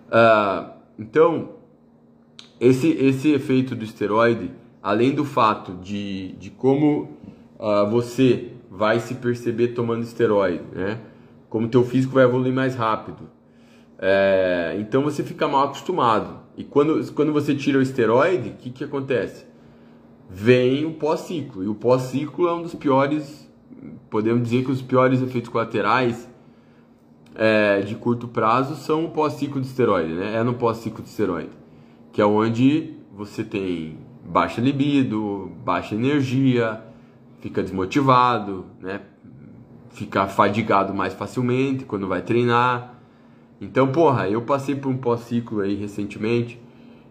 [0.07, 1.51] Uh, então,
[2.61, 7.11] esse, esse efeito do esteroide, além do fato de, de como
[7.59, 11.01] uh, você vai se perceber tomando esteroide, né?
[11.49, 13.29] Como teu físico vai evoluir mais rápido.
[13.99, 16.39] É, então você fica mal acostumado.
[16.57, 19.45] E quando, quando você tira o esteroide, o que, que acontece?
[20.29, 21.65] Vem o pós-ciclo.
[21.65, 23.51] E o pós-ciclo é um dos piores,
[24.09, 26.29] podemos dizer que os piores efeitos colaterais
[27.35, 30.37] é, de curto prazo são o pós-ciclo de esteroide, né?
[30.37, 31.51] É no pós-ciclo de esteroide,
[32.13, 33.99] que é onde você tem
[34.31, 36.81] baixa libido, baixa energia,
[37.41, 39.01] fica desmotivado, né?
[39.91, 42.95] Fica fadigado mais facilmente quando vai treinar.
[43.61, 46.61] Então, porra, eu passei por um pós-ciclo aí recentemente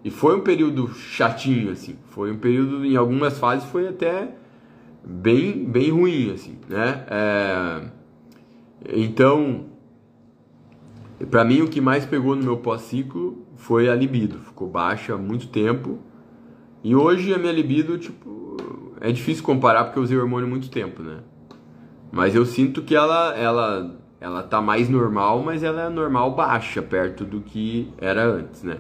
[0.03, 1.97] e foi um período chatinho, assim.
[2.05, 4.29] Foi um período, em algumas fases, foi até
[5.03, 7.05] bem, bem ruim, assim, né?
[7.09, 7.81] É...
[8.95, 9.65] Então,
[11.29, 14.39] para mim, o que mais pegou no meu pós-ciclo foi a libido.
[14.39, 15.99] Ficou baixa há muito tempo.
[16.83, 18.57] E hoje a minha libido, tipo,
[19.01, 21.19] é difícil comparar porque eu usei hormônio muito tempo, né?
[22.11, 26.81] Mas eu sinto que ela, ela, ela tá mais normal, mas ela é normal baixa,
[26.81, 28.77] perto do que era antes, né?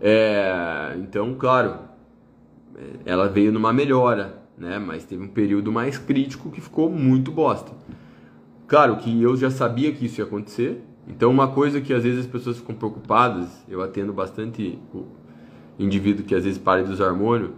[0.00, 1.76] É, então, claro,
[3.04, 4.78] ela veio numa melhora, né?
[4.78, 7.72] Mas teve um período mais crítico que ficou muito bosta.
[8.66, 12.20] Claro que eu já sabia que isso ia acontecer, então, uma coisa que às vezes
[12.20, 14.78] as pessoas ficam preocupadas, eu atendo bastante
[15.78, 17.54] indivíduo que às vezes para de usar hormônio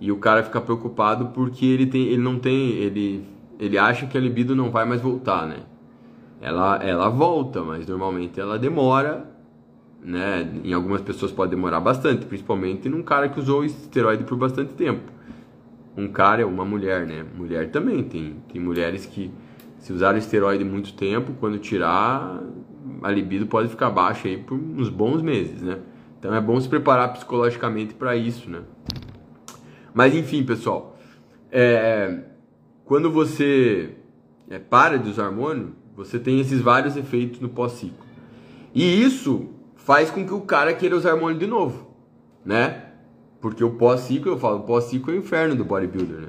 [0.00, 3.24] e o cara fica preocupado porque ele tem, ele não tem, ele,
[3.58, 5.58] ele acha que a libido não vai mais voltar, né?
[6.40, 9.30] Ela, ela volta, mas normalmente ela demora,
[10.02, 10.60] né?
[10.64, 15.12] Em algumas pessoas pode demorar bastante, principalmente num cara que usou esteroide por bastante tempo.
[15.96, 17.24] Um cara é uma mulher, né?
[17.36, 19.30] Mulher também tem, tem mulheres que
[19.78, 22.40] se usaram esteroide muito tempo, quando tirar,
[23.02, 25.78] a libido pode ficar baixa aí por uns bons meses, né?
[26.22, 28.60] Então é bom se preparar psicologicamente para isso, né?
[29.92, 30.96] Mas enfim, pessoal,
[31.50, 32.20] é,
[32.84, 33.96] quando você
[34.48, 38.06] é, para de usar hormônio, você tem esses vários efeitos no pós-ciclo.
[38.72, 41.90] E isso faz com que o cara queira usar hormônio de novo,
[42.44, 42.84] né?
[43.40, 46.28] Porque o pós-ciclo, eu falo, o pós-ciclo é o inferno do bodybuilder, né?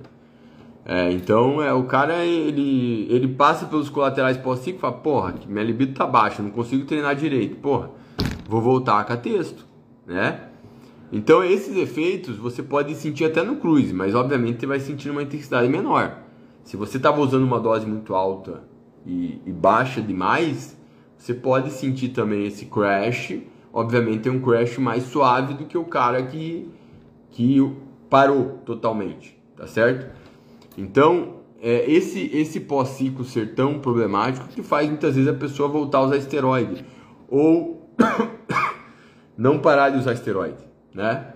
[0.86, 5.64] É, então é, o cara ele, ele passa pelos colaterais pós-ciclo e fala, porra, minha
[5.64, 7.92] libido tá baixa, não consigo treinar direito, porra,
[8.50, 9.72] vou voltar a texto,
[10.06, 10.50] né?
[11.12, 15.22] Então esses efeitos você pode sentir até no cruise, mas obviamente você vai sentir uma
[15.22, 16.24] intensidade menor.
[16.64, 18.64] Se você estava usando uma dose muito alta
[19.06, 20.78] e, e, baixa demais,
[21.18, 23.38] você pode sentir também esse crash.
[23.72, 26.70] Obviamente é um crash mais suave do que o cara que,
[27.32, 27.60] que
[28.10, 30.08] parou totalmente, tá certo?
[30.78, 36.00] Então, é, esse, esse pós-ciclo ser tão problemático que faz muitas vezes a pessoa voltar
[36.00, 36.86] a usar esteroide.
[37.30, 37.90] Ou
[39.38, 41.34] não parar de usar esteroide, né?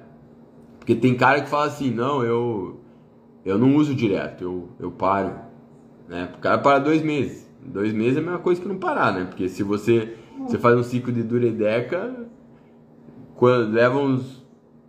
[0.80, 2.80] Porque tem cara que fala assim, não, eu,
[3.44, 5.36] eu não uso direto, eu, eu paro.
[6.08, 6.30] Né?
[6.36, 7.48] O cara para dois meses.
[7.62, 9.26] Dois meses é a mesma coisa que não parar, né?
[9.26, 12.28] Porque se você, você faz um ciclo de duredeca,
[13.36, 14.38] quando, leva uns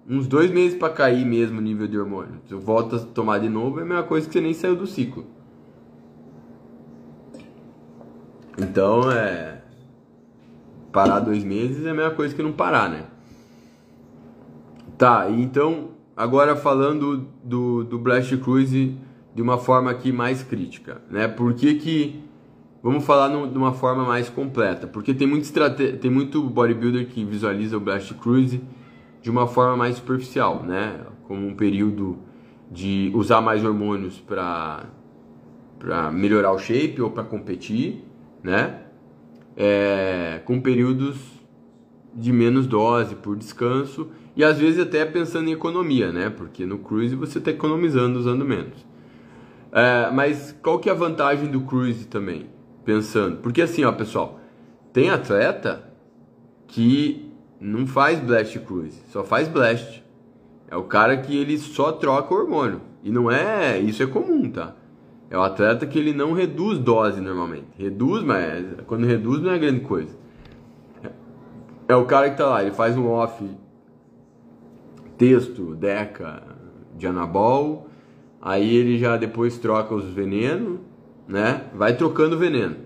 [0.09, 2.40] uns dois meses para cair mesmo o nível de hormônio.
[2.47, 4.75] Se eu volto a tomar de novo, é a mesma coisa que você nem saiu
[4.75, 5.27] do ciclo.
[8.57, 9.58] Então, é.
[10.92, 13.05] Parar dois meses é a mesma coisa que não parar, né?
[14.96, 18.96] Tá, então, agora falando do, do Blast Cruise
[19.35, 21.29] de uma forma aqui mais crítica, né?
[21.29, 22.24] Por que que.
[22.83, 25.48] Vamos falar no, de uma forma mais completa, porque tem muito,
[26.01, 28.61] tem muito bodybuilder que visualiza o Blast Cruise
[29.20, 31.01] de uma forma mais superficial, né?
[31.29, 32.18] Como um período
[32.70, 34.87] de usar mais hormônios para
[36.12, 38.05] melhorar o shape ou para competir,
[38.42, 38.88] né?
[39.61, 41.16] É, com períodos
[42.14, 46.31] de menos dose por descanso e às vezes até pensando em economia, né?
[46.31, 48.87] Porque no cruise você está economizando usando menos.
[49.73, 52.47] É, mas qual que é a vantagem do cruise também?
[52.85, 54.40] Pensando, porque assim, ó, pessoal,
[54.92, 55.92] tem atleta
[56.68, 60.05] que não faz blast cruise, só faz blast.
[60.71, 62.81] É o cara que ele só troca o hormônio.
[63.03, 64.75] E não é, isso é comum, tá?
[65.31, 67.67] É o atleta que ele não reduz dose normalmente.
[67.77, 70.17] Reduz, mas quando reduz não é grande coisa.
[71.87, 73.45] É o cara que tá lá, ele faz um off
[75.17, 76.43] texto, deca
[76.97, 77.88] de anabol,
[78.41, 80.79] aí ele já depois troca os venenos,
[81.27, 81.64] né?
[81.75, 82.77] Vai trocando veneno.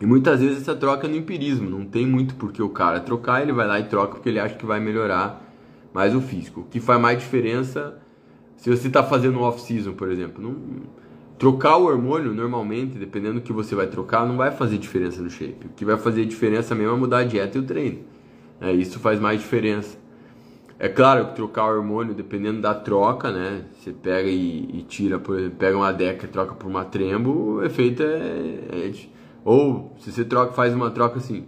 [0.00, 3.42] E muitas vezes essa troca é no empirismo, não tem muito porque o cara trocar,
[3.42, 5.42] ele vai lá e troca porque ele acha que vai melhorar
[5.92, 6.60] mais o físico.
[6.60, 7.98] O que faz mais diferença
[8.56, 10.42] se você está fazendo off-season, por exemplo.
[10.42, 10.56] Não,
[11.38, 15.30] trocar o hormônio, normalmente, dependendo do que você vai trocar, não vai fazer diferença no
[15.30, 15.66] shape.
[15.66, 18.00] O que vai fazer diferença mesmo é mudar a dieta e o treino.
[18.60, 19.98] É, isso faz mais diferença.
[20.78, 23.66] É claro que trocar o hormônio, dependendo da troca, né?
[23.74, 27.30] Você pega e, e tira, por exemplo, pega uma deca e troca por uma trembo,
[27.30, 28.92] o efeito é, é,
[29.44, 31.44] Ou se você troca, faz uma troca assim,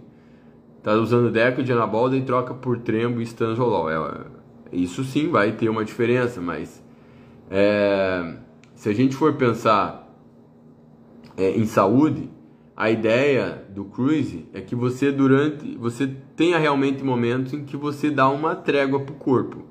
[0.81, 3.89] tá usando deca de anabolda e troca por trembo e stanzolol.
[3.89, 4.21] É,
[4.71, 6.81] isso sim vai ter uma diferença, mas
[7.49, 8.37] é,
[8.75, 10.05] se a gente for pensar
[11.37, 12.29] é, em saúde,
[12.75, 18.11] a ideia do cruise é que você durante você tenha realmente momentos em que você
[18.11, 19.63] dá uma trégua para o corpo.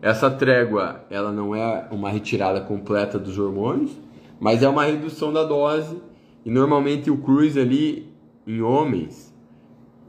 [0.00, 3.90] Essa trégua ela não é uma retirada completa dos hormônios,
[4.40, 6.00] mas é uma redução da dose
[6.44, 8.10] e normalmente o cruise ali
[8.46, 9.34] em homens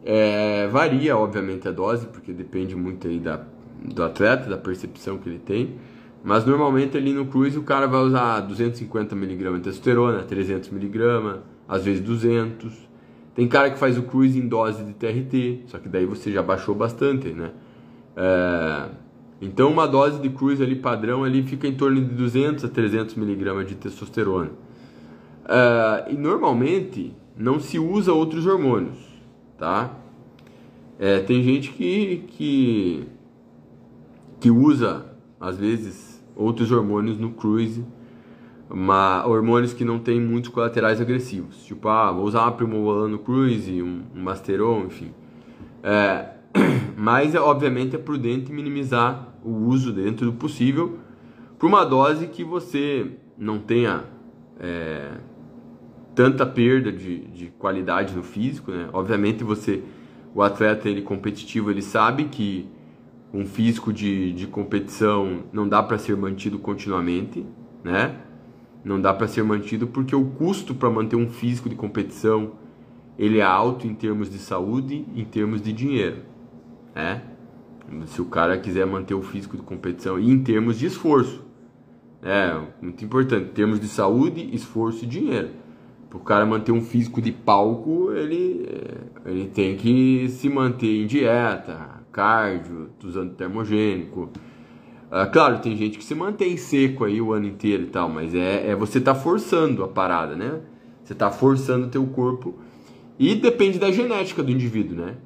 [0.05, 3.41] é, varia obviamente a dose porque depende muito aí da,
[3.83, 5.75] do atleta da percepção que ele tem
[6.23, 11.39] mas normalmente ali no cruise o cara vai usar 250 mg de testosterona 300 mg
[11.67, 12.89] às vezes 200.
[13.35, 16.41] Tem cara que faz o cruise em dose de TRT, só que daí você já
[16.41, 17.51] baixou bastante, né?
[18.17, 18.89] É,
[19.41, 23.15] então uma dose de cruise ali padrão ali fica em torno de 200 a 300
[23.15, 24.51] miligramas de testosterona.
[25.47, 28.97] É, e normalmente não se usa outros hormônios,
[29.57, 29.95] tá?
[30.99, 33.07] É, tem gente que, que,
[34.41, 35.05] que usa
[35.39, 36.08] às vezes
[36.39, 37.83] outros hormônios no cruise
[39.25, 41.65] hormônios que não têm muitos colaterais agressivos.
[41.65, 45.11] Tipo, ah, vou usar uma Primobolan Cruise, um, um Masteron, enfim.
[45.81, 46.33] É,
[46.95, 50.99] mas, obviamente, é prudente minimizar o uso dentro do possível
[51.57, 54.03] por uma dose que você não tenha
[54.59, 55.13] é,
[56.13, 58.89] tanta perda de, de qualidade no físico, né?
[58.93, 59.81] Obviamente, você,
[60.35, 62.67] o atleta ele competitivo, ele sabe que
[63.33, 67.45] um físico de, de competição não dá para ser mantido continuamente,
[67.83, 68.15] né?
[68.83, 72.53] não dá para ser mantido porque o custo para manter um físico de competição
[73.17, 76.23] ele é alto em termos de saúde, em termos de dinheiro,
[76.95, 77.21] né?
[78.05, 81.43] Se o cara quiser manter o físico de competição e em termos de esforço,
[82.21, 85.49] é muito importante, em termos de saúde, esforço e dinheiro.
[86.09, 88.65] Para o cara manter um físico de palco, ele,
[89.25, 94.29] ele tem que se manter em dieta, cardio, usando termogênico,
[95.11, 98.35] ah, claro, tem gente que se mantém seco aí o ano inteiro e tal, mas
[98.35, 100.61] é, é você tá forçando a parada, né?
[101.03, 102.59] Você tá forçando o teu corpo
[103.17, 105.17] e depende da genética do indivíduo, né?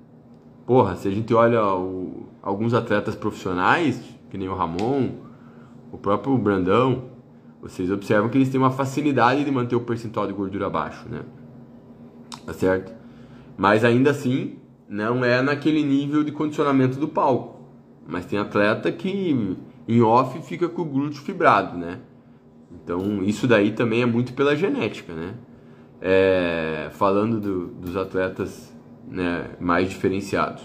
[0.65, 5.09] Porra, se a gente olha o, alguns atletas profissionais, que nem o Ramon,
[5.91, 7.09] o próprio Brandão,
[7.61, 11.23] vocês observam que eles têm uma facilidade de manter o percentual de gordura baixo, né?
[12.45, 12.93] Tá certo?
[13.57, 14.55] Mas ainda assim,
[14.87, 17.61] não é naquele nível de condicionamento do palco.
[18.07, 21.99] Mas tem atleta que em off fica com o glúteo fibrado, né?
[22.71, 25.35] Então isso daí também é muito pela genética, né?
[26.01, 28.73] É, falando do, dos atletas
[29.07, 30.63] né, mais diferenciados.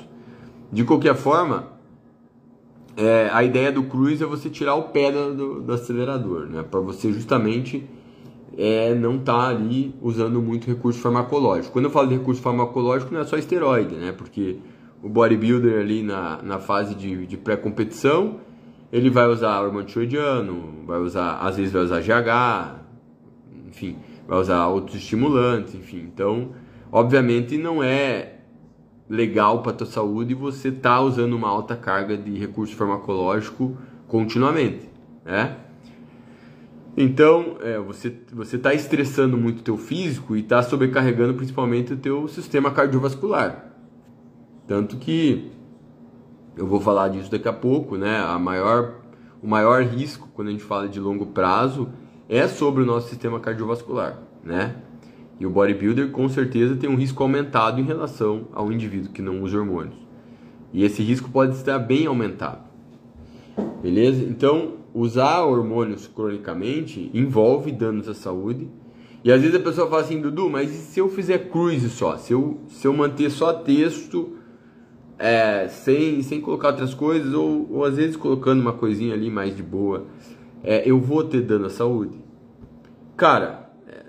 [0.72, 1.68] De qualquer forma,
[2.96, 6.64] é, a ideia do cruise é você tirar o pé do, do acelerador, né?
[6.68, 7.88] Para você justamente
[8.58, 11.72] é, não tá ali usando muito recurso farmacológico.
[11.72, 14.10] Quando eu falo de recurso farmacológico, não é só esteroide, né?
[14.10, 14.56] Porque
[15.00, 18.40] o bodybuilder ali na, na fase de, de pré-competição
[18.92, 22.80] ele vai usar hormônio tiroidiano, vai usar, às vezes vai usar GH,
[23.68, 26.08] enfim, vai usar outros estimulantes, enfim.
[26.12, 26.50] Então,
[26.90, 28.38] obviamente não é
[29.08, 33.76] legal para a tua saúde você tá usando uma alta carga de recurso farmacológico
[34.08, 34.88] continuamente,
[35.24, 35.67] né?
[37.00, 41.96] Então, é, você você está estressando muito o teu físico e está sobrecarregando principalmente o
[41.96, 43.72] teu sistema cardiovascular.
[44.66, 45.48] Tanto que
[46.56, 48.18] eu vou falar disso daqui a pouco, né?
[48.18, 48.96] A maior,
[49.40, 51.88] o maior risco quando a gente fala de longo prazo
[52.28, 54.74] é sobre o nosso sistema cardiovascular, né?
[55.38, 59.40] E o bodybuilder com certeza tem um risco aumentado em relação ao indivíduo que não
[59.40, 59.94] usa hormônios.
[60.72, 62.66] E esse risco pode estar bem aumentado.
[63.80, 64.24] Beleza?
[64.24, 68.68] Então, usar hormônios cronicamente envolve danos à saúde.
[69.22, 72.16] E às vezes a pessoa fala assim, Dudu, mas e se eu fizer cruise só?
[72.16, 74.36] Se eu, se eu manter só texto
[75.18, 79.56] é, sem, sem colocar outras coisas, ou, ou às vezes colocando uma coisinha ali mais
[79.56, 80.06] de boa,
[80.62, 82.18] é, eu vou ter dano à saúde?
[83.16, 84.04] Cara, é,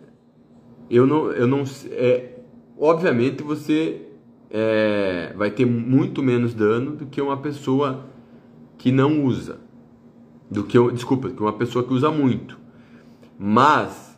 [0.89, 1.31] eu não.
[1.31, 2.37] Eu não é,
[2.77, 4.01] obviamente você
[4.51, 8.05] é, vai ter muito menos dano do que uma pessoa
[8.77, 9.57] que não usa.
[10.49, 12.57] Do que, desculpa, que uma pessoa que usa muito.
[13.37, 14.17] Mas,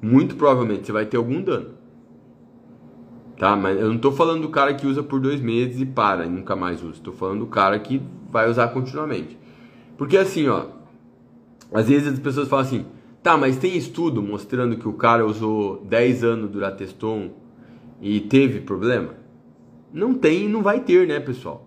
[0.00, 1.76] muito provavelmente você vai ter algum dano.
[3.38, 3.54] Tá?
[3.54, 6.30] Mas eu não estou falando do cara que usa por dois meses e para e
[6.30, 6.94] nunca mais usa.
[6.94, 9.38] Estou falando do cara que vai usar continuamente.
[9.98, 10.66] Porque assim, ó,
[11.72, 12.86] às vezes as pessoas falam assim,
[13.22, 17.30] tá, mas tem estudo mostrando que o cara usou 10 anos Durateston
[18.00, 19.14] e teve problema?
[19.92, 21.65] Não tem e não vai ter, né, pessoal?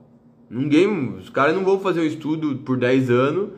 [0.49, 3.49] Ninguém, os caras não vão fazer um estudo por 10 anos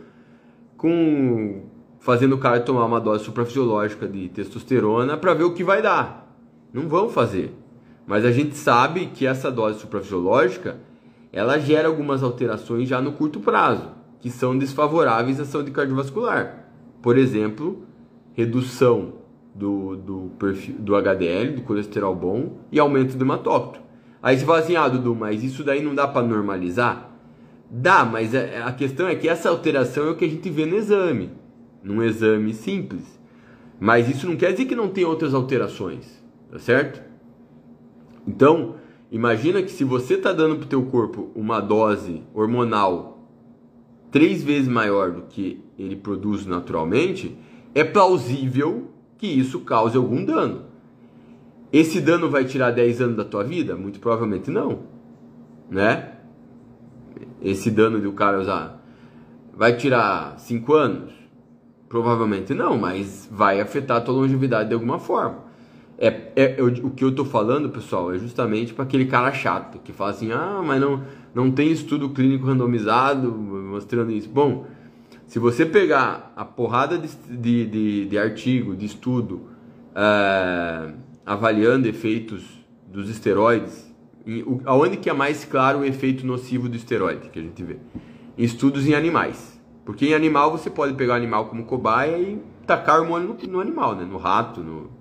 [0.76, 1.64] com
[2.00, 6.36] fazendo o cara tomar uma dose suprafisiológica de testosterona para ver o que vai dar.
[6.74, 7.54] Não vão fazer.
[8.08, 10.80] Mas a gente sabe que essa dose suprafisiológica
[11.32, 13.89] ela gera algumas alterações já no curto prazo,
[14.20, 16.66] que são desfavoráveis à saúde cardiovascular.
[17.02, 17.86] Por exemplo,
[18.34, 19.14] redução
[19.56, 23.82] do, do, perfil, do HDL, do colesterol bom, e aumento do hematócrito.
[24.22, 27.09] Aí você fala assim, ah, Dudu, mas isso daí não dá para normalizar?
[27.69, 30.65] Dá, mas é, a questão é que essa alteração é o que a gente vê
[30.65, 31.32] no exame,
[31.84, 33.19] num exame simples.
[33.80, 37.01] Mas isso não quer dizer que não tem outras alterações, tá certo?
[38.28, 38.76] Então,
[39.09, 43.28] imagina que se você está dando para o teu corpo uma dose hormonal
[44.11, 47.36] três vezes maior do que ele produz naturalmente,
[47.74, 50.70] é plausível que isso cause algum dano.
[51.72, 53.76] Esse dano vai tirar 10 anos da tua vida?
[53.76, 54.80] Muito provavelmente não,
[55.69, 56.13] né?
[57.41, 58.82] Esse dano do cara usar
[59.53, 61.13] vai tirar 5 anos?
[61.88, 65.51] Provavelmente não, mas vai afetar a tua longevidade de alguma forma.
[65.97, 69.93] É, é o que eu tô falando, pessoal, é justamente para aquele cara chato que
[69.93, 71.03] fala assim: ah, mas não,
[71.34, 74.28] não tem estudo clínico randomizado mostrando isso.
[74.28, 74.65] Bom,
[75.28, 77.07] se você pegar a porrada de,
[77.38, 79.41] de, de, de artigo, de estudo,
[79.93, 80.91] é,
[81.26, 82.43] avaliando efeitos
[82.88, 83.91] dos esteroides,
[84.45, 87.78] o, aonde que é mais claro o efeito nocivo do esteroide que a gente vê?
[88.38, 89.59] Em estudos em animais.
[89.84, 93.59] Porque em animal você pode pegar o animal como cobaia e tacar hormônio no, no
[93.59, 94.05] animal, né?
[94.05, 94.91] no rato, no,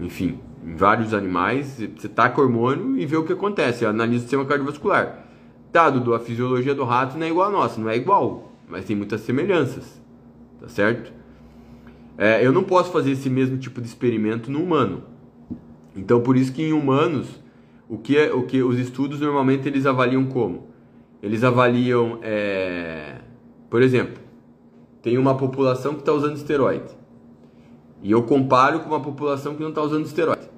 [0.00, 4.44] enfim, em vários animais, você taca hormônio e vê o que acontece, analisa o sistema
[4.44, 5.26] cardiovascular.
[5.70, 8.84] Tá, Dudu, a fisiologia do rato não é igual a nossa, não é igual, mas
[8.84, 10.00] tem muitas semelhanças,
[10.60, 11.12] tá certo?
[12.16, 15.02] É, eu não posso fazer esse mesmo tipo de experimento no humano.
[15.96, 17.28] Então, por isso que em humanos,
[17.88, 20.68] o que, é, o que os estudos normalmente eles avaliam como?
[21.22, 23.16] Eles avaliam, é,
[23.70, 24.22] por exemplo,
[25.02, 26.92] tem uma população que está usando esteroide.
[28.02, 30.48] E eu comparo com uma população que não está usando esteroide.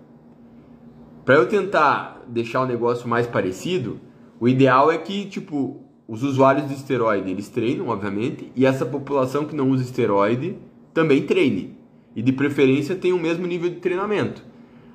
[1.25, 4.01] Para eu tentar deixar o negócio mais parecido,
[4.39, 9.45] o ideal é que, tipo, os usuários de esteroide, eles treinam, obviamente, e essa população
[9.45, 10.57] que não usa esteroide
[10.97, 11.77] também treine.
[12.15, 14.43] E de preferência tem o mesmo nível de treinamento.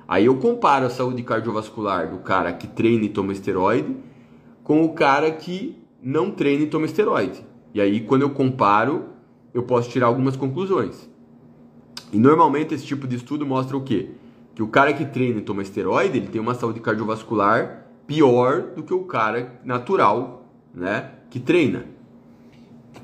[0.08, 3.94] Aí eu comparo a saúde cardiovascular do cara que treina e toma esteroide
[4.64, 7.46] com o cara que não treina e toma esteroide.
[7.72, 9.10] E aí, quando eu comparo,
[9.54, 11.08] eu posso tirar algumas conclusões.
[12.12, 14.10] E normalmente esse tipo de estudo mostra o quê?
[14.56, 18.82] Que o cara que treina e toma esteroide, ele tem uma saúde cardiovascular pior do
[18.82, 21.86] que o cara natural, né, que treina.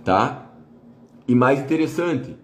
[0.05, 0.51] Tá?
[1.29, 2.37] E mais interessante,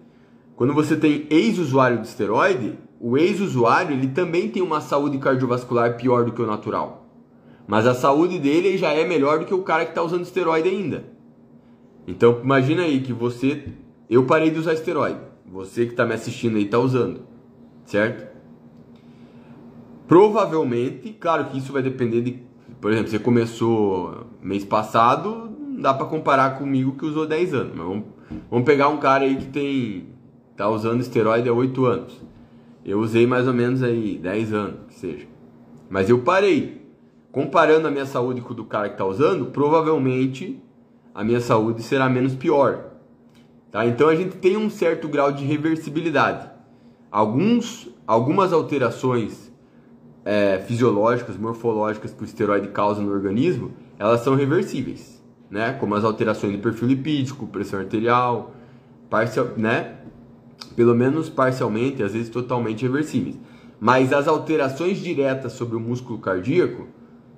[0.55, 6.23] quando você tem ex-usuário de esteroide, o ex-usuário ele também tem uma saúde cardiovascular pior
[6.23, 7.09] do que o natural.
[7.67, 10.69] Mas a saúde dele já é melhor do que o cara que está usando esteroide
[10.69, 11.03] ainda.
[12.07, 13.65] Então imagina aí que você,
[14.09, 15.19] eu parei de usar esteroide.
[15.45, 17.21] Você que está me assistindo aí está usando,
[17.85, 18.33] certo?
[20.07, 22.39] Provavelmente, claro que isso vai depender de,
[22.79, 27.73] por exemplo, você começou mês passado, não dá para comparar comigo que usou 10 anos,
[27.75, 28.05] mas vamos,
[28.49, 30.14] vamos pegar um cara aí que tem
[30.55, 32.21] tá usando esteroide há 8 anos.
[32.85, 35.27] Eu usei mais ou menos aí 10 anos, que seja.
[35.89, 36.85] Mas eu parei.
[37.31, 40.61] Comparando a minha saúde com o do cara que está usando, provavelmente
[41.13, 42.91] a minha saúde será menos pior.
[43.71, 43.85] Tá?
[43.85, 46.49] Então a gente tem um certo grau de reversibilidade.
[47.11, 49.51] Alguns, algumas alterações
[50.23, 55.73] é, fisiológicas, morfológicas que o esteroide causa no organismo, elas são reversíveis, né?
[55.73, 58.53] Como as alterações de perfil lipídico, pressão arterial,
[59.09, 59.94] parcial, né?
[60.75, 63.37] Pelo menos parcialmente, às vezes totalmente reversíveis.
[63.79, 66.87] Mas as alterações diretas sobre o músculo cardíaco,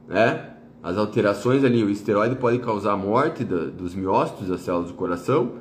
[0.07, 0.53] né?
[0.81, 4.93] As alterações ali, o esteroide pode causar a morte da, dos miócitos, das células do
[4.93, 5.53] coração,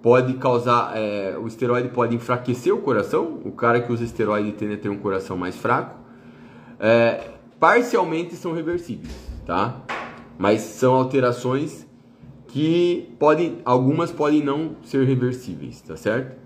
[0.00, 4.74] pode causar, é, o esteroide pode enfraquecer o coração, o cara que usa esteroide tende
[4.74, 5.96] a ter um coração mais fraco,
[6.78, 9.12] é, parcialmente são reversíveis,
[9.44, 9.82] tá?
[10.38, 11.86] Mas são alterações
[12.46, 16.38] que podem, algumas podem não ser reversíveis, tá certo?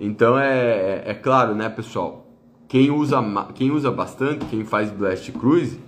[0.00, 2.26] Então é, é claro, né, pessoal?
[2.68, 3.22] Quem usa,
[3.54, 5.78] quem usa bastante, quem faz blast cruise,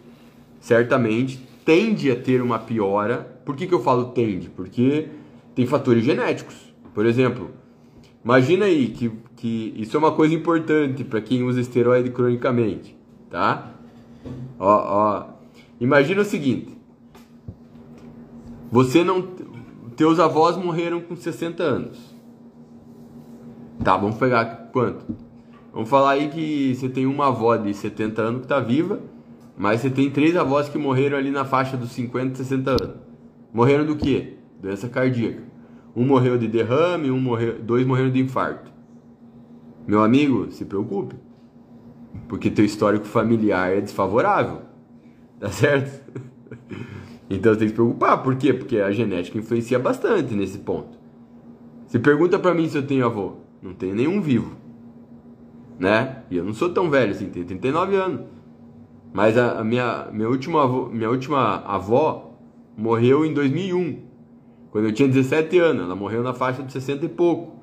[0.61, 3.39] certamente tende a ter uma piora.
[3.45, 4.49] Por que, que eu falo tende?
[4.51, 5.09] Porque
[5.55, 6.55] tem fatores genéticos.
[6.93, 7.51] Por exemplo,
[8.25, 12.97] imagina aí que, que isso é uma coisa importante para quem usa esteroide cronicamente,
[13.31, 13.73] tá?
[14.59, 15.27] Ó, ó.
[15.81, 16.77] Imagina o seguinte:
[18.71, 19.23] você não.
[19.97, 22.14] Teus avós morreram com 60 anos.
[23.83, 25.05] Tá, vamos pegar quanto?
[25.73, 29.01] Vamos falar aí que você tem uma avó de 70 anos que tá viva
[29.57, 32.97] mas você tem três avós que morreram ali na faixa dos 50, 60 anos.
[33.53, 34.35] Morreram do quê?
[34.61, 35.43] Doença cardíaca.
[35.95, 38.73] Um morreu de derrame, um morreu, dois morreram de infarto.
[39.87, 41.15] Meu amigo, se preocupe.
[42.27, 44.63] Porque teu histórico familiar é desfavorável.
[45.39, 46.03] Tá certo?
[47.31, 48.23] Então você tem que se preocupar.
[48.23, 48.53] Por quê?
[48.53, 50.99] Porque a genética influencia bastante nesse ponto.
[51.87, 53.37] Se pergunta para mim se eu tenho avô.
[53.65, 54.55] Não tenho nenhum vivo.
[55.79, 56.23] Né?
[56.31, 58.21] E eu não sou tão velho assim, tenho 39 anos.
[59.11, 62.37] Mas a, a minha, minha, última avó, minha última avó
[62.77, 64.03] morreu em 2001.
[64.71, 65.83] Quando eu tinha 17 anos.
[65.85, 67.55] Ela morreu na faixa de 60 e pouco.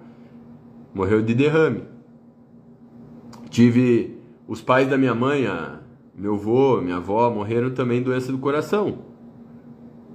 [0.92, 1.84] Morreu de derrame.
[3.52, 5.82] Tive os pais da minha mãe, a,
[6.16, 9.00] meu avô, minha avó, morreram também doença do coração.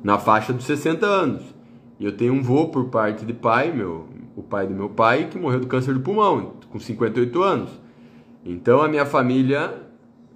[0.03, 1.55] Na faixa dos 60 anos.
[2.01, 5.28] E eu tenho um vô por parte de pai, meu, o pai do meu pai,
[5.30, 7.70] que morreu do câncer do pulmão, com 58 anos.
[8.45, 9.72] Então a minha família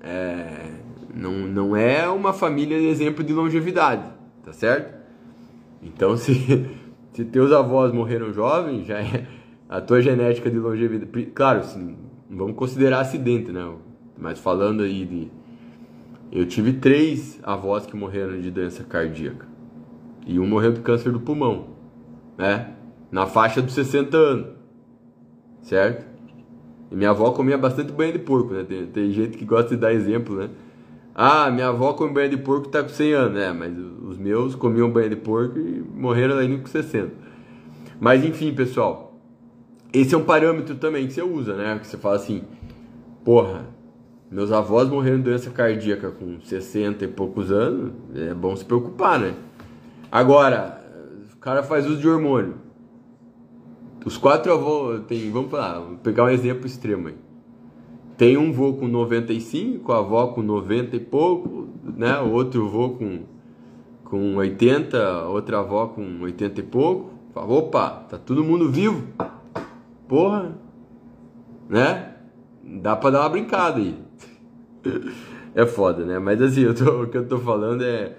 [0.00, 0.70] é,
[1.14, 4.04] não, não é uma família de exemplo de longevidade,
[4.42, 4.98] tá certo?
[5.82, 6.66] Então se,
[7.12, 9.26] se teus avós morreram jovens, já é
[9.68, 11.26] a tua genética de longevidade.
[11.34, 11.60] Claro,
[12.28, 13.70] vamos considerar acidente, né?
[14.18, 15.28] Mas falando aí de.
[16.32, 19.46] Eu tive três avós que morreram de doença cardíaca.
[20.26, 21.68] E um morreu de câncer do pulmão,
[22.38, 22.72] né?
[23.10, 24.46] Na faixa dos 60 anos.
[25.62, 26.06] Certo?
[26.90, 28.64] E minha avó comia bastante banha de porco, né?
[28.64, 30.50] Tem, tem gente que gosta de dar exemplo, né?
[31.14, 33.52] Ah, minha avó come banha de porco e tá com 100 anos, né?
[33.52, 37.12] Mas os meus comiam banha de porco e morreram ainda com 60.
[38.00, 39.18] Mas enfim, pessoal.
[39.92, 41.78] Esse é um parâmetro também que você usa, né?
[41.78, 42.42] Que você fala assim,
[43.24, 43.66] porra,
[44.30, 49.18] meus avós morreram de doença cardíaca com 60 e poucos anos, é bom se preocupar,
[49.18, 49.34] né?
[50.10, 50.80] Agora,
[51.34, 52.54] o cara faz uso de hormônio.
[54.04, 57.16] Os quatro avós, tem, vamos vou pegar um exemplo extremo aí.
[58.16, 62.18] Tem um vô com 95, a avó com 90 e pouco, né?
[62.20, 63.20] O outro vô com,
[64.04, 67.10] com 80, outra avó com 80 e pouco.
[67.34, 69.06] Opa, tá todo mundo vivo
[70.10, 70.58] porra,
[71.68, 72.14] né?
[72.64, 73.96] Dá pra dar uma brincada aí.
[75.52, 76.16] É foda, né?
[76.20, 78.16] Mas assim, tô, o que eu tô falando é,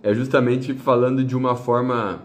[0.00, 2.22] é justamente falando de uma forma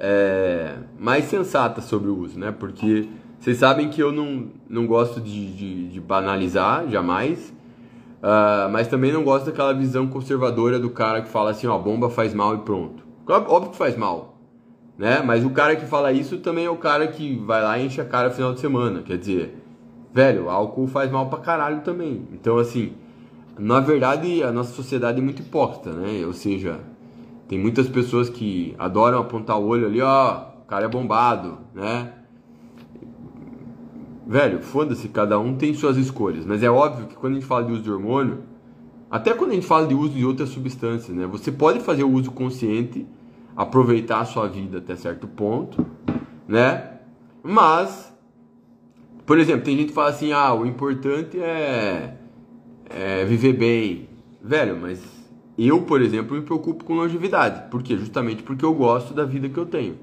[0.00, 2.50] é, mais sensata sobre o uso, né?
[2.50, 7.54] Porque vocês sabem que eu não, não gosto de, de, de banalizar, jamais.
[8.20, 12.10] Uh, mas também não gosto daquela visão conservadora do cara que fala assim, ó, bomba
[12.10, 13.02] faz mal e pronto.
[13.26, 14.30] Óbvio que faz mal
[15.00, 15.22] né?
[15.24, 18.02] Mas o cara que fala isso também é o cara que vai lá e enche
[18.02, 19.00] a cara no final de semana.
[19.00, 19.54] Quer dizer,
[20.12, 22.28] velho, álcool faz mal pra caralho também.
[22.34, 22.92] Então, assim,
[23.58, 26.22] na verdade, a nossa sociedade é muito hipócrita, né?
[26.26, 26.80] Ou seja,
[27.50, 32.12] tem muitas pessoas que adoram apontar o olho ali, ó, o cara é bombado, né?
[34.24, 36.46] Velho, foda-se, cada um tem suas escolhas.
[36.46, 38.44] Mas é óbvio que quando a gente fala de uso de hormônio,
[39.10, 41.26] até quando a gente fala de uso de outras substâncias, né?
[41.26, 43.04] Você pode fazer o uso consciente
[43.56, 45.84] aproveitar a sua vida até certo ponto,
[46.46, 47.00] né?
[47.42, 48.16] Mas,
[49.26, 52.16] por exemplo, tem gente que fala assim: ah, o importante é,
[52.88, 54.08] é viver bem.
[54.40, 55.19] Velho, mas
[55.68, 57.70] eu, por exemplo, me preocupo com longevidade.
[57.70, 57.96] Por quê?
[57.96, 59.96] Justamente porque eu gosto da vida que eu tenho.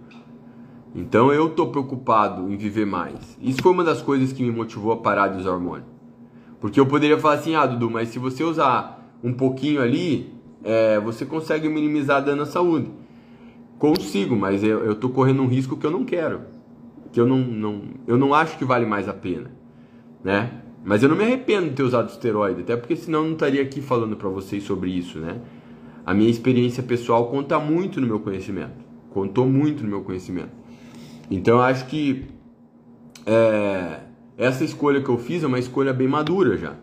[0.93, 3.37] Então eu tô preocupado em viver mais.
[3.41, 5.85] Isso foi uma das coisas que me motivou a parar de usar hormônio.
[6.59, 10.33] Porque eu poderia falar assim, ah, Dudu, mas se você usar um pouquinho ali,
[10.63, 12.89] é, você consegue minimizar dano à saúde.
[13.77, 16.41] Consigo, mas eu, tô correndo um risco que eu não quero.
[17.11, 19.51] Que eu não, não, eu não acho que vale mais a pena,
[20.23, 20.63] né?
[20.87, 23.61] Mas eu não me arrependo de ter usado esteroide, até porque senão eu não estaria
[23.61, 25.41] aqui falando para vocês sobre isso, né?
[26.05, 28.85] A minha experiência pessoal conta muito no meu conhecimento.
[29.09, 30.51] Contou muito no meu conhecimento.
[31.29, 32.27] Então eu acho que
[33.25, 33.99] é,
[34.37, 36.75] essa escolha que eu fiz é uma escolha bem madura já,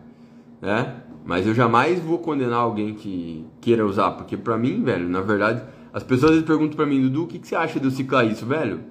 [0.61, 0.97] né?
[1.25, 5.63] Mas eu jamais vou condenar alguém que queira usar, porque para mim, velho, na verdade,
[5.91, 8.45] as pessoas perguntam pra mim, Dudu, o que, que você acha de eu ciclar isso,
[8.45, 8.81] velho?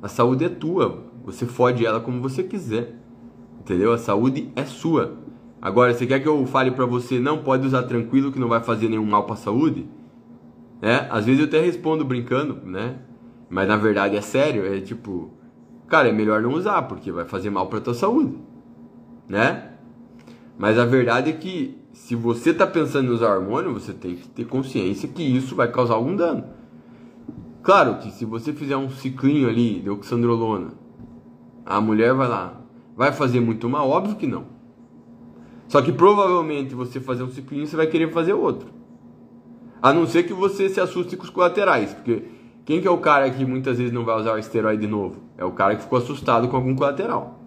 [0.00, 2.95] A saúde é tua, você fode ela como você quiser,
[3.66, 3.92] entendeu?
[3.92, 5.16] A saúde é sua.
[5.60, 8.62] Agora, você quer que eu fale pra você, não pode usar tranquilo que não vai
[8.62, 9.88] fazer nenhum mal pra saúde?
[10.80, 13.00] É, às vezes eu até respondo brincando, né?
[13.50, 15.32] Mas na verdade é sério, é tipo,
[15.88, 18.36] cara, é melhor não usar porque vai fazer mal pra tua saúde,
[19.28, 19.72] né?
[20.58, 24.28] Mas a verdade é que se você está pensando em usar hormônio, você tem que
[24.28, 26.44] ter consciência que isso vai causar algum dano.
[27.62, 30.72] Claro que se você fizer um ciclinho ali de oxandrolona,
[31.64, 32.60] a mulher vai lá,
[32.96, 33.88] vai fazer muito mal?
[33.90, 34.46] Óbvio que não.
[35.68, 38.68] Só que provavelmente você fazer um ciclinho, você vai querer fazer outro.
[39.82, 42.24] A não ser que você se assuste com os colaterais, porque
[42.64, 45.20] quem que é o cara que muitas vezes não vai usar o esteroide novo?
[45.36, 47.40] É o cara que ficou assustado com algum colateral.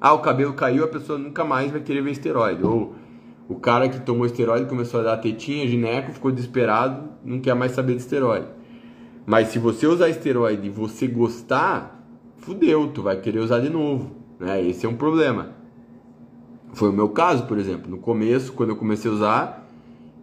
[0.00, 2.62] Ah, o cabelo caiu, a pessoa nunca mais vai querer ver esteroide.
[2.62, 2.94] Ou
[3.48, 7.72] O cara que tomou esteroide começou a dar tetinha, gineco, ficou desesperado, não quer mais
[7.72, 8.46] saber de esteroide.
[9.24, 12.06] Mas se você usar esteroide e você gostar,
[12.36, 14.62] fudeu, tu vai querer usar de novo, né?
[14.64, 15.50] Esse é um problema.
[16.72, 17.90] Foi o meu caso, por exemplo.
[17.90, 19.68] No começo, quando eu comecei a usar,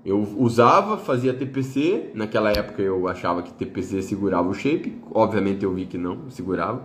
[0.05, 2.11] eu usava, fazia TPC.
[2.13, 4.97] Naquela época eu achava que TPC segurava o shape.
[5.13, 6.81] Obviamente eu vi que não, segurava.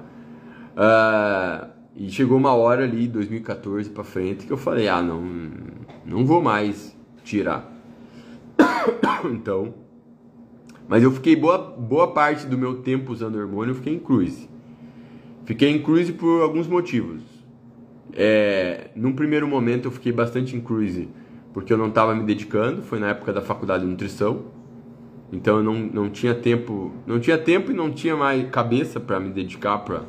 [0.77, 5.22] Uh, e chegou uma hora ali, 2014 para frente, que eu falei: ah, não,
[6.05, 7.72] não vou mais tirar.
[9.24, 9.74] então,
[10.87, 14.49] mas eu fiquei boa, boa parte do meu tempo usando hormônio, eu fiquei em cruise.
[15.47, 17.22] Fiquei em cruise por alguns motivos.
[18.12, 21.09] É, num primeiro momento eu fiquei bastante em cruise
[21.53, 24.44] porque eu não estava me dedicando, foi na época da faculdade de nutrição.
[25.32, 29.18] Então eu não, não tinha tempo, não tinha tempo e não tinha mais cabeça para
[29.18, 30.03] me dedicar para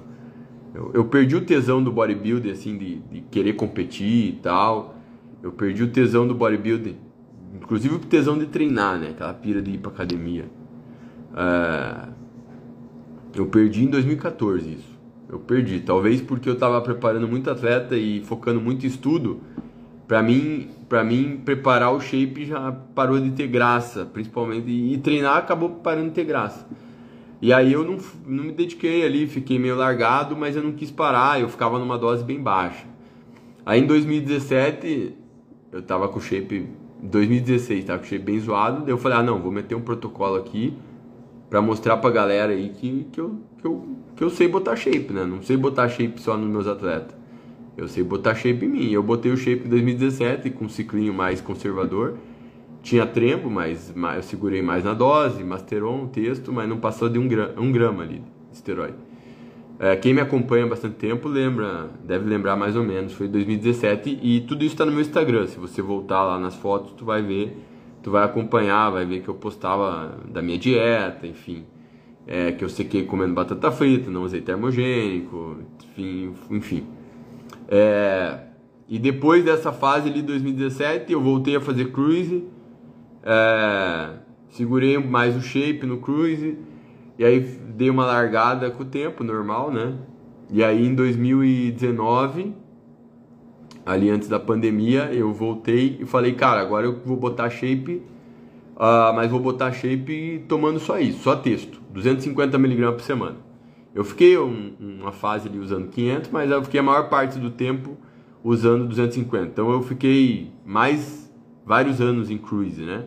[0.78, 4.96] eu, eu, perdi o tesão do bodybuilding assim de, de querer competir e tal.
[5.42, 6.98] Eu perdi o tesão do bodybuilding,
[7.56, 9.10] inclusive o tesão de treinar, né?
[9.10, 10.46] Aquela pira de ir para academia.
[11.36, 12.10] É,
[13.36, 14.97] eu perdi em 2014 isso.
[15.30, 19.42] Eu perdi, talvez porque eu estava preparando muito atleta e focando muito em estudo.
[20.08, 25.38] Para mim, para mim preparar o shape já parou de ter graça, principalmente e treinar
[25.38, 26.66] acabou parando de ter graça.
[27.42, 30.90] E aí eu não, não me dediquei ali, fiquei meio largado, mas eu não quis
[30.90, 32.86] parar, eu ficava numa dose bem baixa.
[33.66, 35.14] Aí em 2017
[35.74, 36.68] eu tava com o shape
[37.04, 39.82] 2016, tava com o shape bem zoado, daí eu falei: "Ah, não, vou meter um
[39.82, 40.74] protocolo aqui
[41.50, 45.14] para mostrar pra galera aí que, que, eu, que, eu, que eu sei botar shape,
[45.14, 45.26] né?
[45.26, 47.16] Não sei botar shape só nos meus atletas.
[47.78, 48.92] Eu sei botar shape em mim.
[48.92, 52.18] Eu botei o shape em 2017 com um ciclinho mais conservador.
[52.82, 57.20] Tinha trembo, mas, mas eu segurei mais na dose, masteron, texto, mas não passou de
[57.20, 58.20] um, gra, um grama ali
[58.52, 58.96] de esteroide.
[59.80, 64.20] É, quem me acompanha há bastante tempo lembra, deve lembrar mais ou menos, foi 2017
[64.24, 65.46] e tudo isso está no meu Instagram.
[65.46, 67.56] Se você voltar lá nas fotos, tu vai ver
[68.08, 71.66] tu vai acompanhar, vai ver que eu postava da minha dieta, enfim,
[72.26, 75.58] é, que eu sequei comendo batata frita, não usei termogênico,
[75.92, 76.88] enfim, enfim.
[77.68, 78.46] É,
[78.88, 82.46] e depois dessa fase ali, 2017, eu voltei a fazer cruise,
[83.24, 84.14] é,
[84.52, 86.58] segurei mais o shape no cruise,
[87.20, 89.96] e aí dei uma largada com o tempo, normal, né?
[90.50, 92.56] E aí em 2019
[93.88, 98.04] ali antes da pandemia, eu voltei e falei, cara, agora eu vou botar shape,
[98.76, 103.38] uh, mas vou botar shape tomando só isso, só texto, 250 mg por semana.
[103.96, 107.50] Eu fiquei um, uma fase ali usando 500, mas eu fiquei a maior parte do
[107.50, 107.98] tempo
[108.44, 109.46] usando 250.
[109.46, 111.32] Então eu fiquei mais
[111.66, 113.06] vários anos em cruise, né?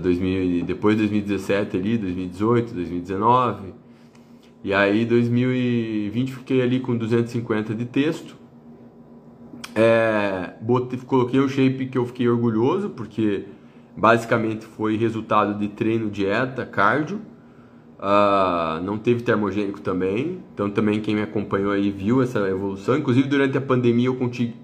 [0.00, 3.72] 2000, depois de 2017 ali, 2018, 2019.
[4.64, 8.41] E aí 2020 fiquei ali com 250 de texto
[9.74, 13.46] é, botei, coloquei o shape que eu fiquei orgulhoso, porque
[13.96, 17.20] basicamente foi resultado de treino, dieta, cardio.
[17.98, 22.96] Uh, não teve termogênico também, então também quem me acompanhou aí viu essa evolução.
[22.96, 24.16] Inclusive durante a pandemia eu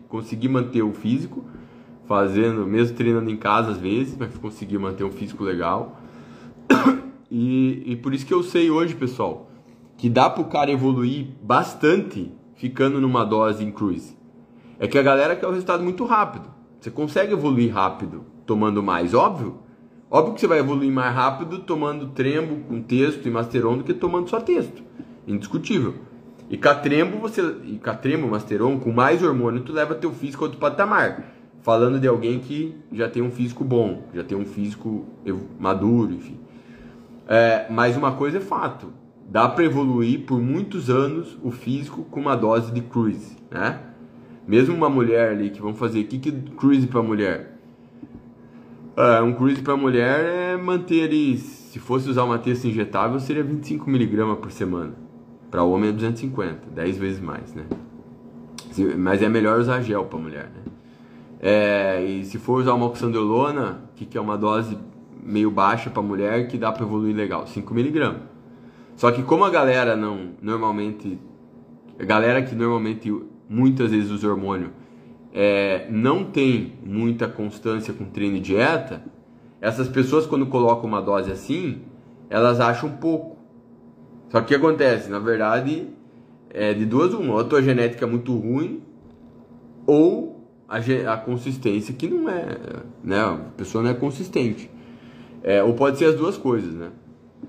[0.09, 1.45] consegui, manter o físico,
[2.07, 6.01] fazendo, mesmo treinando em casa às vezes, mas consegui manter um físico legal.
[7.31, 9.51] E, e por isso que eu sei hoje, pessoal,
[9.99, 14.18] que dá para o cara evoluir bastante ficando numa dose em cruise.
[14.79, 16.49] É que a galera quer o resultado muito rápido.
[16.81, 19.59] Você consegue evoluir rápido tomando mais, óbvio.
[20.11, 23.93] Óbvio que você vai evoluir mais rápido tomando trembo com texto e masteron do que
[23.93, 24.83] tomando só texto.
[25.27, 25.95] Indiscutível.
[26.49, 27.43] E catrembo, você.
[27.65, 31.35] E catrembo, masteron, com mais hormônio, tu leva teu físico a outro patamar.
[31.61, 35.05] Falando de alguém que já tem um físico bom, já tem um físico
[35.59, 36.39] maduro, enfim.
[37.27, 38.91] É, mas uma coisa é fato.
[39.29, 43.81] Dá para evoluir por muitos anos o físico com uma dose de cruise, né?
[44.49, 47.59] Mesmo uma mulher ali que vamos fazer, o que que cruise para mulher?
[48.97, 53.45] Ah, um cruise para mulher é manter ali, se fosse usar uma texta injetável, seria
[53.45, 54.95] 25 mg por semana.
[55.51, 57.65] Para homem é 250, 10 vezes mais, né?
[58.97, 60.73] Mas é melhor usar gel para mulher, né?
[61.41, 64.79] É, e se for usar uma oxandrolona, que, que é uma dose
[65.23, 68.15] meio baixa para mulher, que dá para evoluir legal, 5 mg.
[68.97, 71.19] Só que como a galera não normalmente
[72.01, 73.13] a galera que normalmente
[73.49, 74.71] muitas vezes os hormônios
[75.33, 79.03] é, não tem muita constância com treino e dieta,
[79.61, 81.83] essas pessoas quando colocam uma dose assim,
[82.31, 83.37] elas acham pouco.
[84.31, 85.11] Só que o que acontece?
[85.11, 85.89] Na verdade,
[86.51, 87.35] é de duas uma.
[87.35, 88.83] Ou a tua genética é muito ruim,
[89.87, 90.79] ou a,
[91.13, 92.57] a consistência que não é,
[93.03, 93.21] né?
[93.21, 94.71] A pessoa não é consistente.
[95.43, 96.91] É, ou pode ser as duas coisas, né?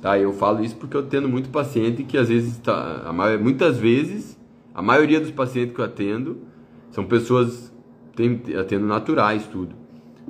[0.01, 4.38] Tá, eu falo isso porque eu tendo muito paciente que às vezes, tá, muitas vezes
[4.79, 6.37] a maioria dos pacientes que eu atendo
[6.89, 7.69] são pessoas
[8.15, 9.75] tem, atendo naturais, tudo.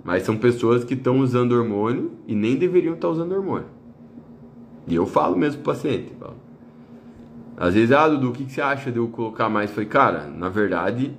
[0.04, 3.68] Mas são pessoas que estão usando hormônio e nem deveriam estar usando hormônio.
[4.88, 6.16] E eu falo mesmo pro paciente.
[6.20, 6.38] Falo.
[7.56, 9.70] Às vezes, ah, Dudu, o que, que você acha de eu colocar mais?
[9.70, 11.16] Eu falei, cara, na verdade,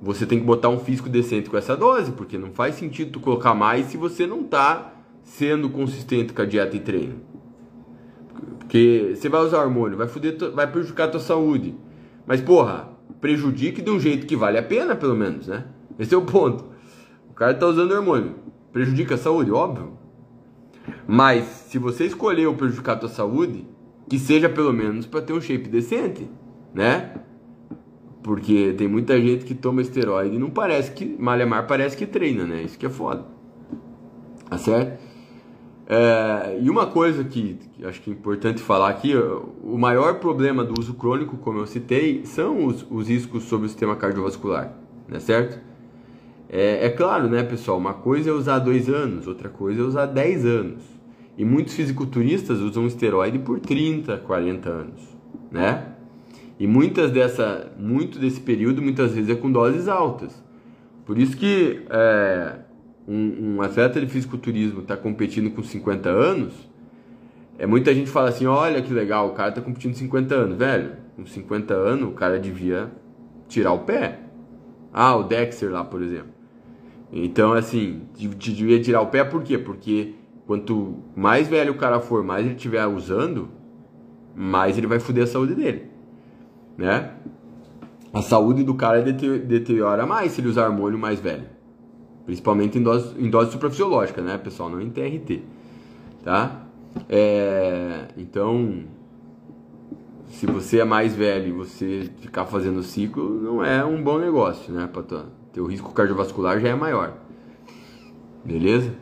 [0.00, 3.18] você tem que botar um físico decente com essa dose, porque não faz sentido tu
[3.18, 4.92] colocar mais se você não tá
[5.24, 7.16] sendo consistente com a dieta e treino.
[8.60, 11.74] Porque você vai usar hormônio, vai, fuder, vai prejudicar a tua saúde.
[12.26, 12.88] Mas, porra,
[13.20, 15.64] prejudique de um jeito que vale a pena, pelo menos, né?
[15.98, 16.64] Esse é o ponto.
[17.30, 18.36] O cara tá usando hormônio.
[18.72, 19.98] Prejudica a saúde, óbvio.
[21.06, 23.66] Mas, se você escolheu prejudicar a tua saúde,
[24.08, 26.28] que seja pelo menos para ter um shape decente,
[26.74, 27.14] né?
[28.22, 32.06] Porque tem muita gente que toma esteroide e não parece que malha mar parece que
[32.06, 32.62] treina, né?
[32.62, 33.24] Isso que é foda.
[34.48, 35.11] Tá certo?
[35.86, 40.64] É, e uma coisa que, que, acho que é importante falar aqui, o maior problema
[40.64, 44.72] do uso crônico, como eu citei, são os, os riscos sobre o sistema cardiovascular,
[45.08, 45.18] né?
[45.18, 45.60] Certo?
[46.48, 47.78] É, é claro, né, pessoal?
[47.78, 50.82] Uma coisa é usar dois anos, outra coisa é usar 10 anos.
[51.36, 55.00] E muitos fisiculturistas usam esteroide por 30, 40 anos,
[55.50, 55.94] né?
[56.58, 60.42] E muitas dessa, muito desse período, muitas vezes é com doses altas.
[61.06, 62.56] Por isso que é,
[63.06, 66.54] um, um, atleta de fisiculturismo está competindo com 50 anos,
[67.58, 70.58] é muita gente fala assim, olha que legal, o cara está competindo com 50 anos,
[70.58, 70.92] velho.
[71.16, 72.90] Com 50 anos o cara devia
[73.48, 74.20] tirar o pé.
[74.92, 76.32] Ah, o Dexter lá, por exemplo.
[77.12, 79.58] Então, assim, devia tirar o pé por quê?
[79.58, 80.14] Porque
[80.46, 83.48] Quanto mais velho o cara for, mais ele estiver usando,
[84.34, 85.86] mais ele vai foder a saúde dele,
[86.76, 87.12] né?
[88.12, 91.44] A saúde do cara deteriora mais se ele usar hormônio mais velho.
[92.24, 94.70] Principalmente em dose, em dose suprafisiológica, né, pessoal?
[94.70, 95.42] Não em TRT,
[96.22, 96.66] tá?
[97.08, 98.84] É, então,
[100.28, 104.72] se você é mais velho e você ficar fazendo ciclo, não é um bom negócio,
[104.72, 104.86] né?
[104.86, 107.14] Para teu risco cardiovascular já é maior.
[108.44, 108.94] Beleza?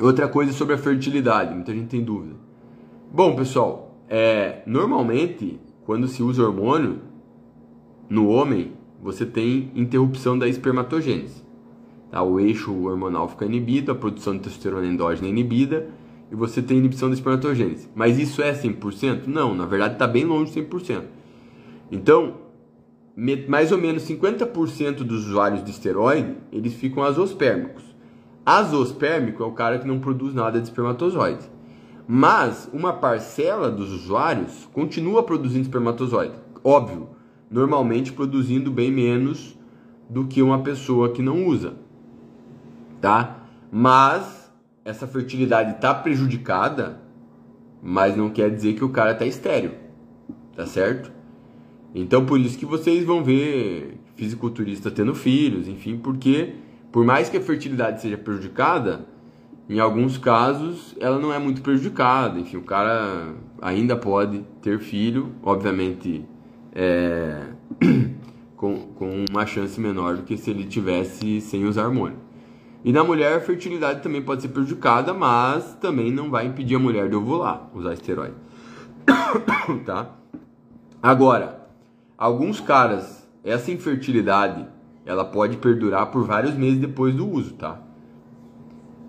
[0.00, 2.34] Outra coisa sobre a fertilidade, muita gente tem dúvida.
[3.12, 6.98] Bom, pessoal, é, normalmente quando se usa hormônio
[8.08, 11.43] no homem, você tem interrupção da espermatogênese.
[12.14, 12.22] Tá?
[12.22, 15.88] O eixo hormonal fica inibido, a produção de testosterona endógena é inibida
[16.30, 17.88] e você tem inibição da espermatogênese.
[17.92, 19.26] Mas isso é 100%?
[19.26, 21.02] Não, na verdade está bem longe de 100%.
[21.90, 22.34] Então,
[23.48, 27.82] mais ou menos 50% dos usuários de esteroide, eles ficam azospérmicos.
[28.46, 31.50] Azospérmico é o cara que não produz nada de espermatozoide.
[32.06, 36.34] Mas uma parcela dos usuários continua produzindo espermatozoide.
[36.62, 37.08] Óbvio,
[37.50, 39.58] normalmente produzindo bem menos
[40.08, 41.82] do que uma pessoa que não usa.
[43.04, 43.36] Tá?
[43.70, 44.50] Mas
[44.82, 47.02] essa fertilidade está prejudicada,
[47.82, 49.72] mas não quer dizer que o cara está estéreo.
[50.56, 51.12] Tá certo?
[51.94, 56.54] Então por isso que vocês vão ver fisiculturista tendo filhos, enfim, porque
[56.90, 59.04] por mais que a fertilidade seja prejudicada,
[59.68, 62.40] em alguns casos ela não é muito prejudicada.
[62.40, 66.24] Enfim, o cara ainda pode ter filho, obviamente
[66.74, 67.48] é,
[68.56, 72.23] com, com uma chance menor do que se ele tivesse sem usar hormônio.
[72.84, 76.78] E na mulher a fertilidade também pode ser prejudicada, mas também não vai impedir a
[76.78, 78.34] mulher de ovular, usar esteroide.
[79.86, 80.10] tá?
[81.02, 81.66] Agora,
[82.18, 84.66] alguns caras, essa infertilidade
[85.06, 87.80] ela pode perdurar por vários meses depois do uso, tá?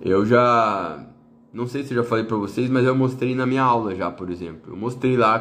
[0.01, 1.05] Eu já
[1.55, 4.11] não sei se eu já falei para vocês, mas eu mostrei na minha aula já,
[4.11, 4.73] por exemplo.
[4.73, 5.39] Eu mostrei lá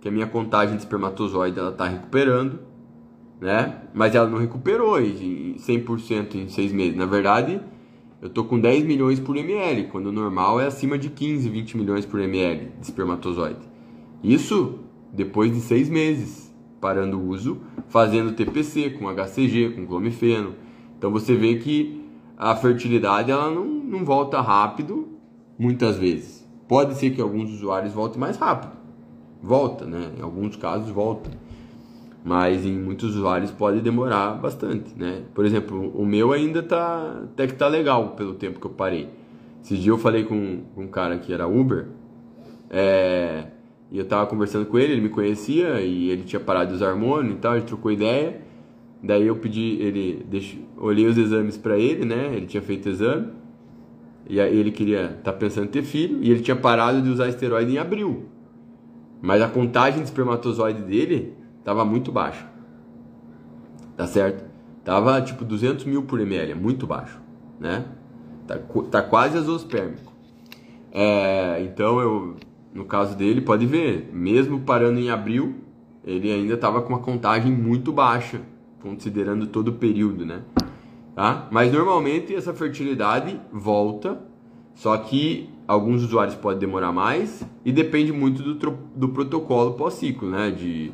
[0.00, 2.60] que a minha contagem de espermatozoide ela tá recuperando,
[3.40, 3.82] né?
[3.94, 6.96] Mas ela não recuperou em 100% em 6 meses.
[6.96, 7.60] Na verdade,
[8.20, 11.76] eu tô com 10 milhões por ml, quando o normal é acima de 15, 20
[11.76, 13.60] milhões por ml de espermatozoide.
[14.22, 14.80] Isso
[15.12, 16.48] depois de 6 meses
[16.80, 17.58] parando o uso,
[17.88, 20.54] fazendo TPC com HCG, com clomifeno.
[20.96, 22.04] Então você vê que
[22.36, 25.08] a fertilidade ela não, não volta rápido,
[25.58, 26.48] muitas vezes.
[26.68, 28.72] Pode ser que alguns usuários voltem mais rápido.
[29.42, 30.12] Volta, né?
[30.18, 31.30] Em alguns casos volta.
[32.28, 35.22] Mas em muitos usuários pode demorar bastante, né?
[35.32, 39.08] Por exemplo, o meu ainda tá até que tá legal pelo tempo que eu parei.
[39.64, 41.86] Esse dia eu falei com, com um cara que era Uber,
[42.68, 43.46] é,
[43.90, 46.90] e eu tava conversando com ele, ele me conhecia e ele tinha parado de usar
[46.90, 48.42] hormônio e tal, gente trocou ideia.
[49.02, 52.34] Daí eu pedi, ele, deixo, olhei os exames para ele, né?
[52.34, 53.28] Ele tinha feito exame.
[54.28, 57.26] E aí ele queria, tá pensando em ter filho, e ele tinha parado de usar
[57.26, 58.26] esteroide em abril.
[59.22, 61.37] Mas a contagem de espermatozoide dele
[61.68, 62.46] tava muito baixa.
[63.94, 64.42] Tá certo?
[64.82, 67.20] Tava tipo 200 mil por ml, muito baixo,
[67.60, 67.84] né?
[68.46, 68.58] Tá,
[68.90, 70.10] tá quase azospérmico.
[70.90, 72.36] É, então eu
[72.72, 75.56] no caso dele, pode ver, mesmo parando em abril,
[76.02, 78.40] ele ainda estava com uma contagem muito baixa,
[78.80, 80.40] considerando todo o período, né?
[81.14, 81.48] tá?
[81.50, 84.18] Mas normalmente essa fertilidade volta,
[84.74, 90.50] só que alguns usuários podem demorar mais e depende muito do, do protocolo pós-ciclo, né?
[90.50, 90.92] De,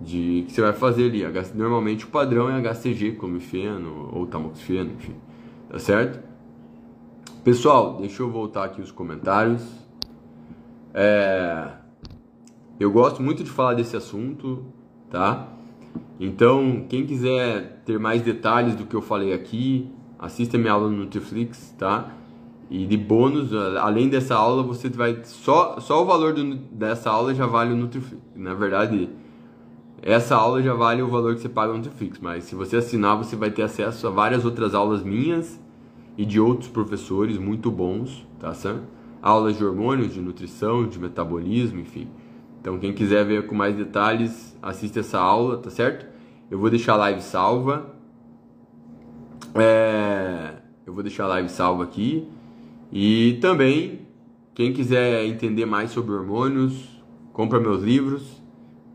[0.00, 1.22] de que você vai fazer ali.
[1.54, 5.14] Normalmente o padrão é HCG, clomifeno ou tamoxifeno, enfim,
[5.68, 6.22] tá certo?
[7.42, 9.62] Pessoal, deixa eu voltar aqui os comentários.
[10.92, 11.68] É...
[12.78, 14.64] Eu gosto muito de falar desse assunto,
[15.10, 15.48] tá?
[16.18, 21.04] Então, quem quiser ter mais detalhes do que eu falei aqui, assista minha aula no
[21.04, 22.14] Netflix, tá?
[22.70, 27.34] E de bônus, além dessa aula, você vai só só o valor do, dessa aula
[27.34, 28.22] já vale o Nutriflix.
[28.34, 29.10] Na verdade,
[30.06, 33.16] essa aula já vale o valor que você paga no Nutriflix, mas se você assinar,
[33.16, 35.58] você vai ter acesso a várias outras aulas minhas
[36.18, 38.82] e de outros professores muito bons, tá certo?
[39.22, 42.06] Aulas de hormônios, de nutrição, de metabolismo, enfim.
[42.60, 46.06] Então, quem quiser ver com mais detalhes, assista essa aula, tá certo?
[46.50, 47.94] Eu vou deixar a live salva.
[49.54, 50.56] É...
[50.86, 52.28] Eu vou deixar a live salva aqui.
[52.92, 54.00] E também,
[54.54, 57.02] quem quiser entender mais sobre hormônios,
[57.32, 58.43] compra meus livros.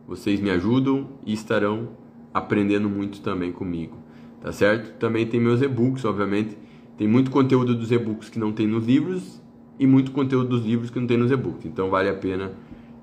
[0.09, 1.89] Vocês me ajudam e estarão
[2.33, 3.95] aprendendo muito também comigo,
[4.41, 4.97] tá certo?
[4.97, 6.57] Também tem meus e-books, obviamente.
[6.97, 9.39] Tem muito conteúdo dos e-books que não tem nos livros
[9.77, 11.63] e muito conteúdo dos livros que não tem nos e-books.
[11.63, 12.53] Então vale a pena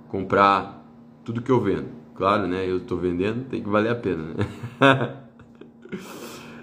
[0.08, 0.84] comprar
[1.24, 1.86] tudo que eu vendo.
[2.12, 2.68] Claro, né?
[2.68, 4.44] Eu estou vendendo, tem que valer a pena, né?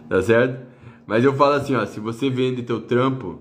[0.10, 0.68] tá certo?
[1.08, 3.39] Mas eu falo assim, ó, se você vende teu trampo,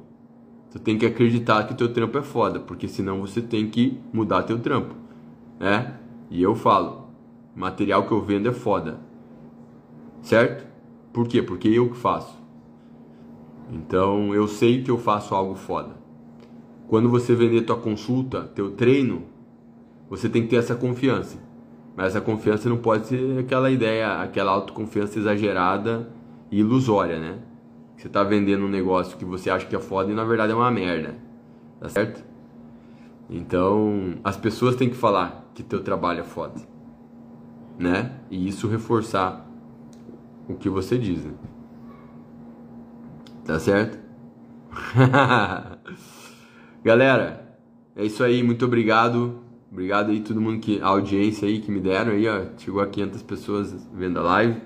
[0.70, 4.44] tu tem que acreditar que teu trampo é foda, porque senão você tem que mudar
[4.44, 4.94] teu trampo,
[5.58, 5.98] né?
[6.32, 7.08] E eu falo,
[7.54, 8.98] material que eu vendo é foda.
[10.22, 10.66] Certo?
[11.12, 11.42] Por quê?
[11.42, 12.34] Porque eu que faço.
[13.70, 15.94] Então, eu sei que eu faço algo foda.
[16.88, 19.24] Quando você vender tua consulta, teu treino,
[20.08, 21.38] você tem que ter essa confiança.
[21.94, 26.10] Mas essa confiança não pode ser aquela ideia, aquela autoconfiança exagerada
[26.50, 27.40] e ilusória, né?
[27.94, 30.54] Você está vendendo um negócio que você acha que é foda e na verdade é
[30.54, 31.14] uma merda.
[31.78, 32.24] Tá certo?
[33.34, 36.60] Então, as pessoas têm que falar que teu trabalho é foda.
[37.78, 38.12] Né?
[38.30, 39.48] E isso reforçar
[40.46, 41.32] o que você diz, né?
[43.46, 43.98] Tá certo?
[46.84, 47.56] Galera,
[47.96, 49.40] é isso aí, muito obrigado.
[49.70, 52.86] Obrigado aí todo mundo que a audiência aí que me deram aí, ó, chegou a
[52.86, 54.60] 500 pessoas vendo a live.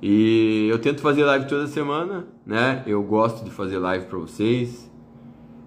[0.00, 2.84] E eu tento fazer live toda semana, né?
[2.86, 4.88] Eu gosto de fazer live para vocês.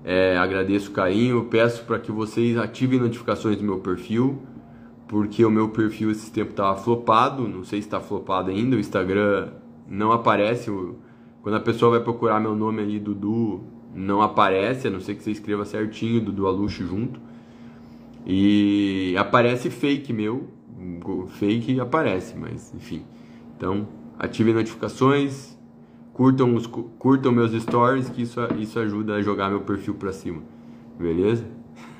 [0.03, 4.41] É, agradeço o carinho, peço para que vocês ativem notificações do meu perfil,
[5.07, 8.79] porque o meu perfil esse tempo estava flopado, não sei se está flopado ainda, o
[8.79, 9.49] Instagram
[9.87, 10.71] não aparece,
[11.41, 13.61] quando a pessoa vai procurar meu nome ali, Dudu,
[13.93, 17.19] não aparece, a não ser que você escreva certinho, Dudu Aluxo junto.
[18.25, 20.47] E aparece fake meu,
[21.27, 23.03] fake aparece, mas enfim.
[23.57, 23.87] Então,
[24.17, 25.57] ativem notificações,
[26.13, 30.41] curtam, os, curtam meus stories, que isso, isso ajuda a jogar meu perfil pra cima.
[30.97, 31.45] Beleza?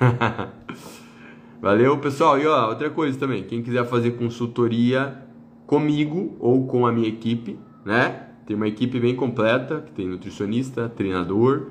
[1.60, 2.38] Valeu, pessoal.
[2.38, 5.22] E ó, outra coisa também, quem quiser fazer consultoria
[5.66, 8.28] comigo ou com a minha equipe, né?
[8.46, 11.68] Tem uma equipe bem completa, que tem nutricionista, treinador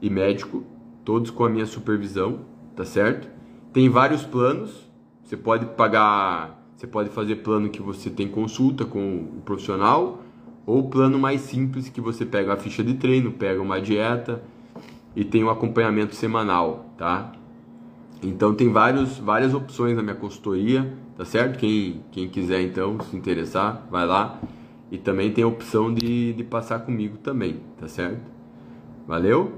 [0.00, 0.64] e médico,
[1.04, 2.40] todos com a minha supervisão,
[2.74, 3.28] tá certo?
[3.72, 4.88] Tem vários planos.
[5.22, 10.22] Você pode pagar, você pode fazer plano que você tem consulta com o profissional
[10.68, 14.42] ou plano mais simples que você pega a ficha de treino, pega uma dieta
[15.16, 17.32] e tem um acompanhamento semanal, tá?
[18.22, 21.58] Então tem vários, várias opções na minha consultoria, tá certo?
[21.58, 24.38] Quem, quem quiser então se interessar, vai lá.
[24.90, 28.20] E também tem a opção de, de passar comigo também, tá certo?
[29.06, 29.54] Valeu?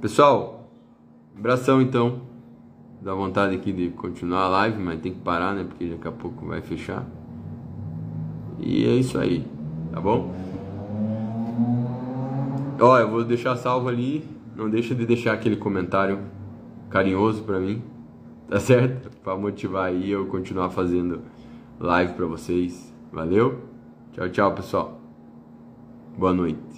[0.00, 0.70] Pessoal,
[1.36, 2.22] abração então.
[3.02, 5.64] Dá vontade aqui de continuar a live, mas tem que parar, né?
[5.64, 7.19] Porque daqui a pouco vai fechar.
[8.62, 9.44] E é isso aí,
[9.92, 10.34] tá bom?
[12.80, 14.24] Ó, eu vou deixar salvo ali.
[14.56, 16.18] Não deixa de deixar aquele comentário
[16.90, 17.82] carinhoso pra mim,
[18.48, 19.10] tá certo?
[19.22, 21.22] Pra motivar aí eu continuar fazendo
[21.78, 22.92] live pra vocês.
[23.12, 23.60] Valeu?
[24.12, 25.00] Tchau, tchau, pessoal.
[26.18, 26.69] Boa noite.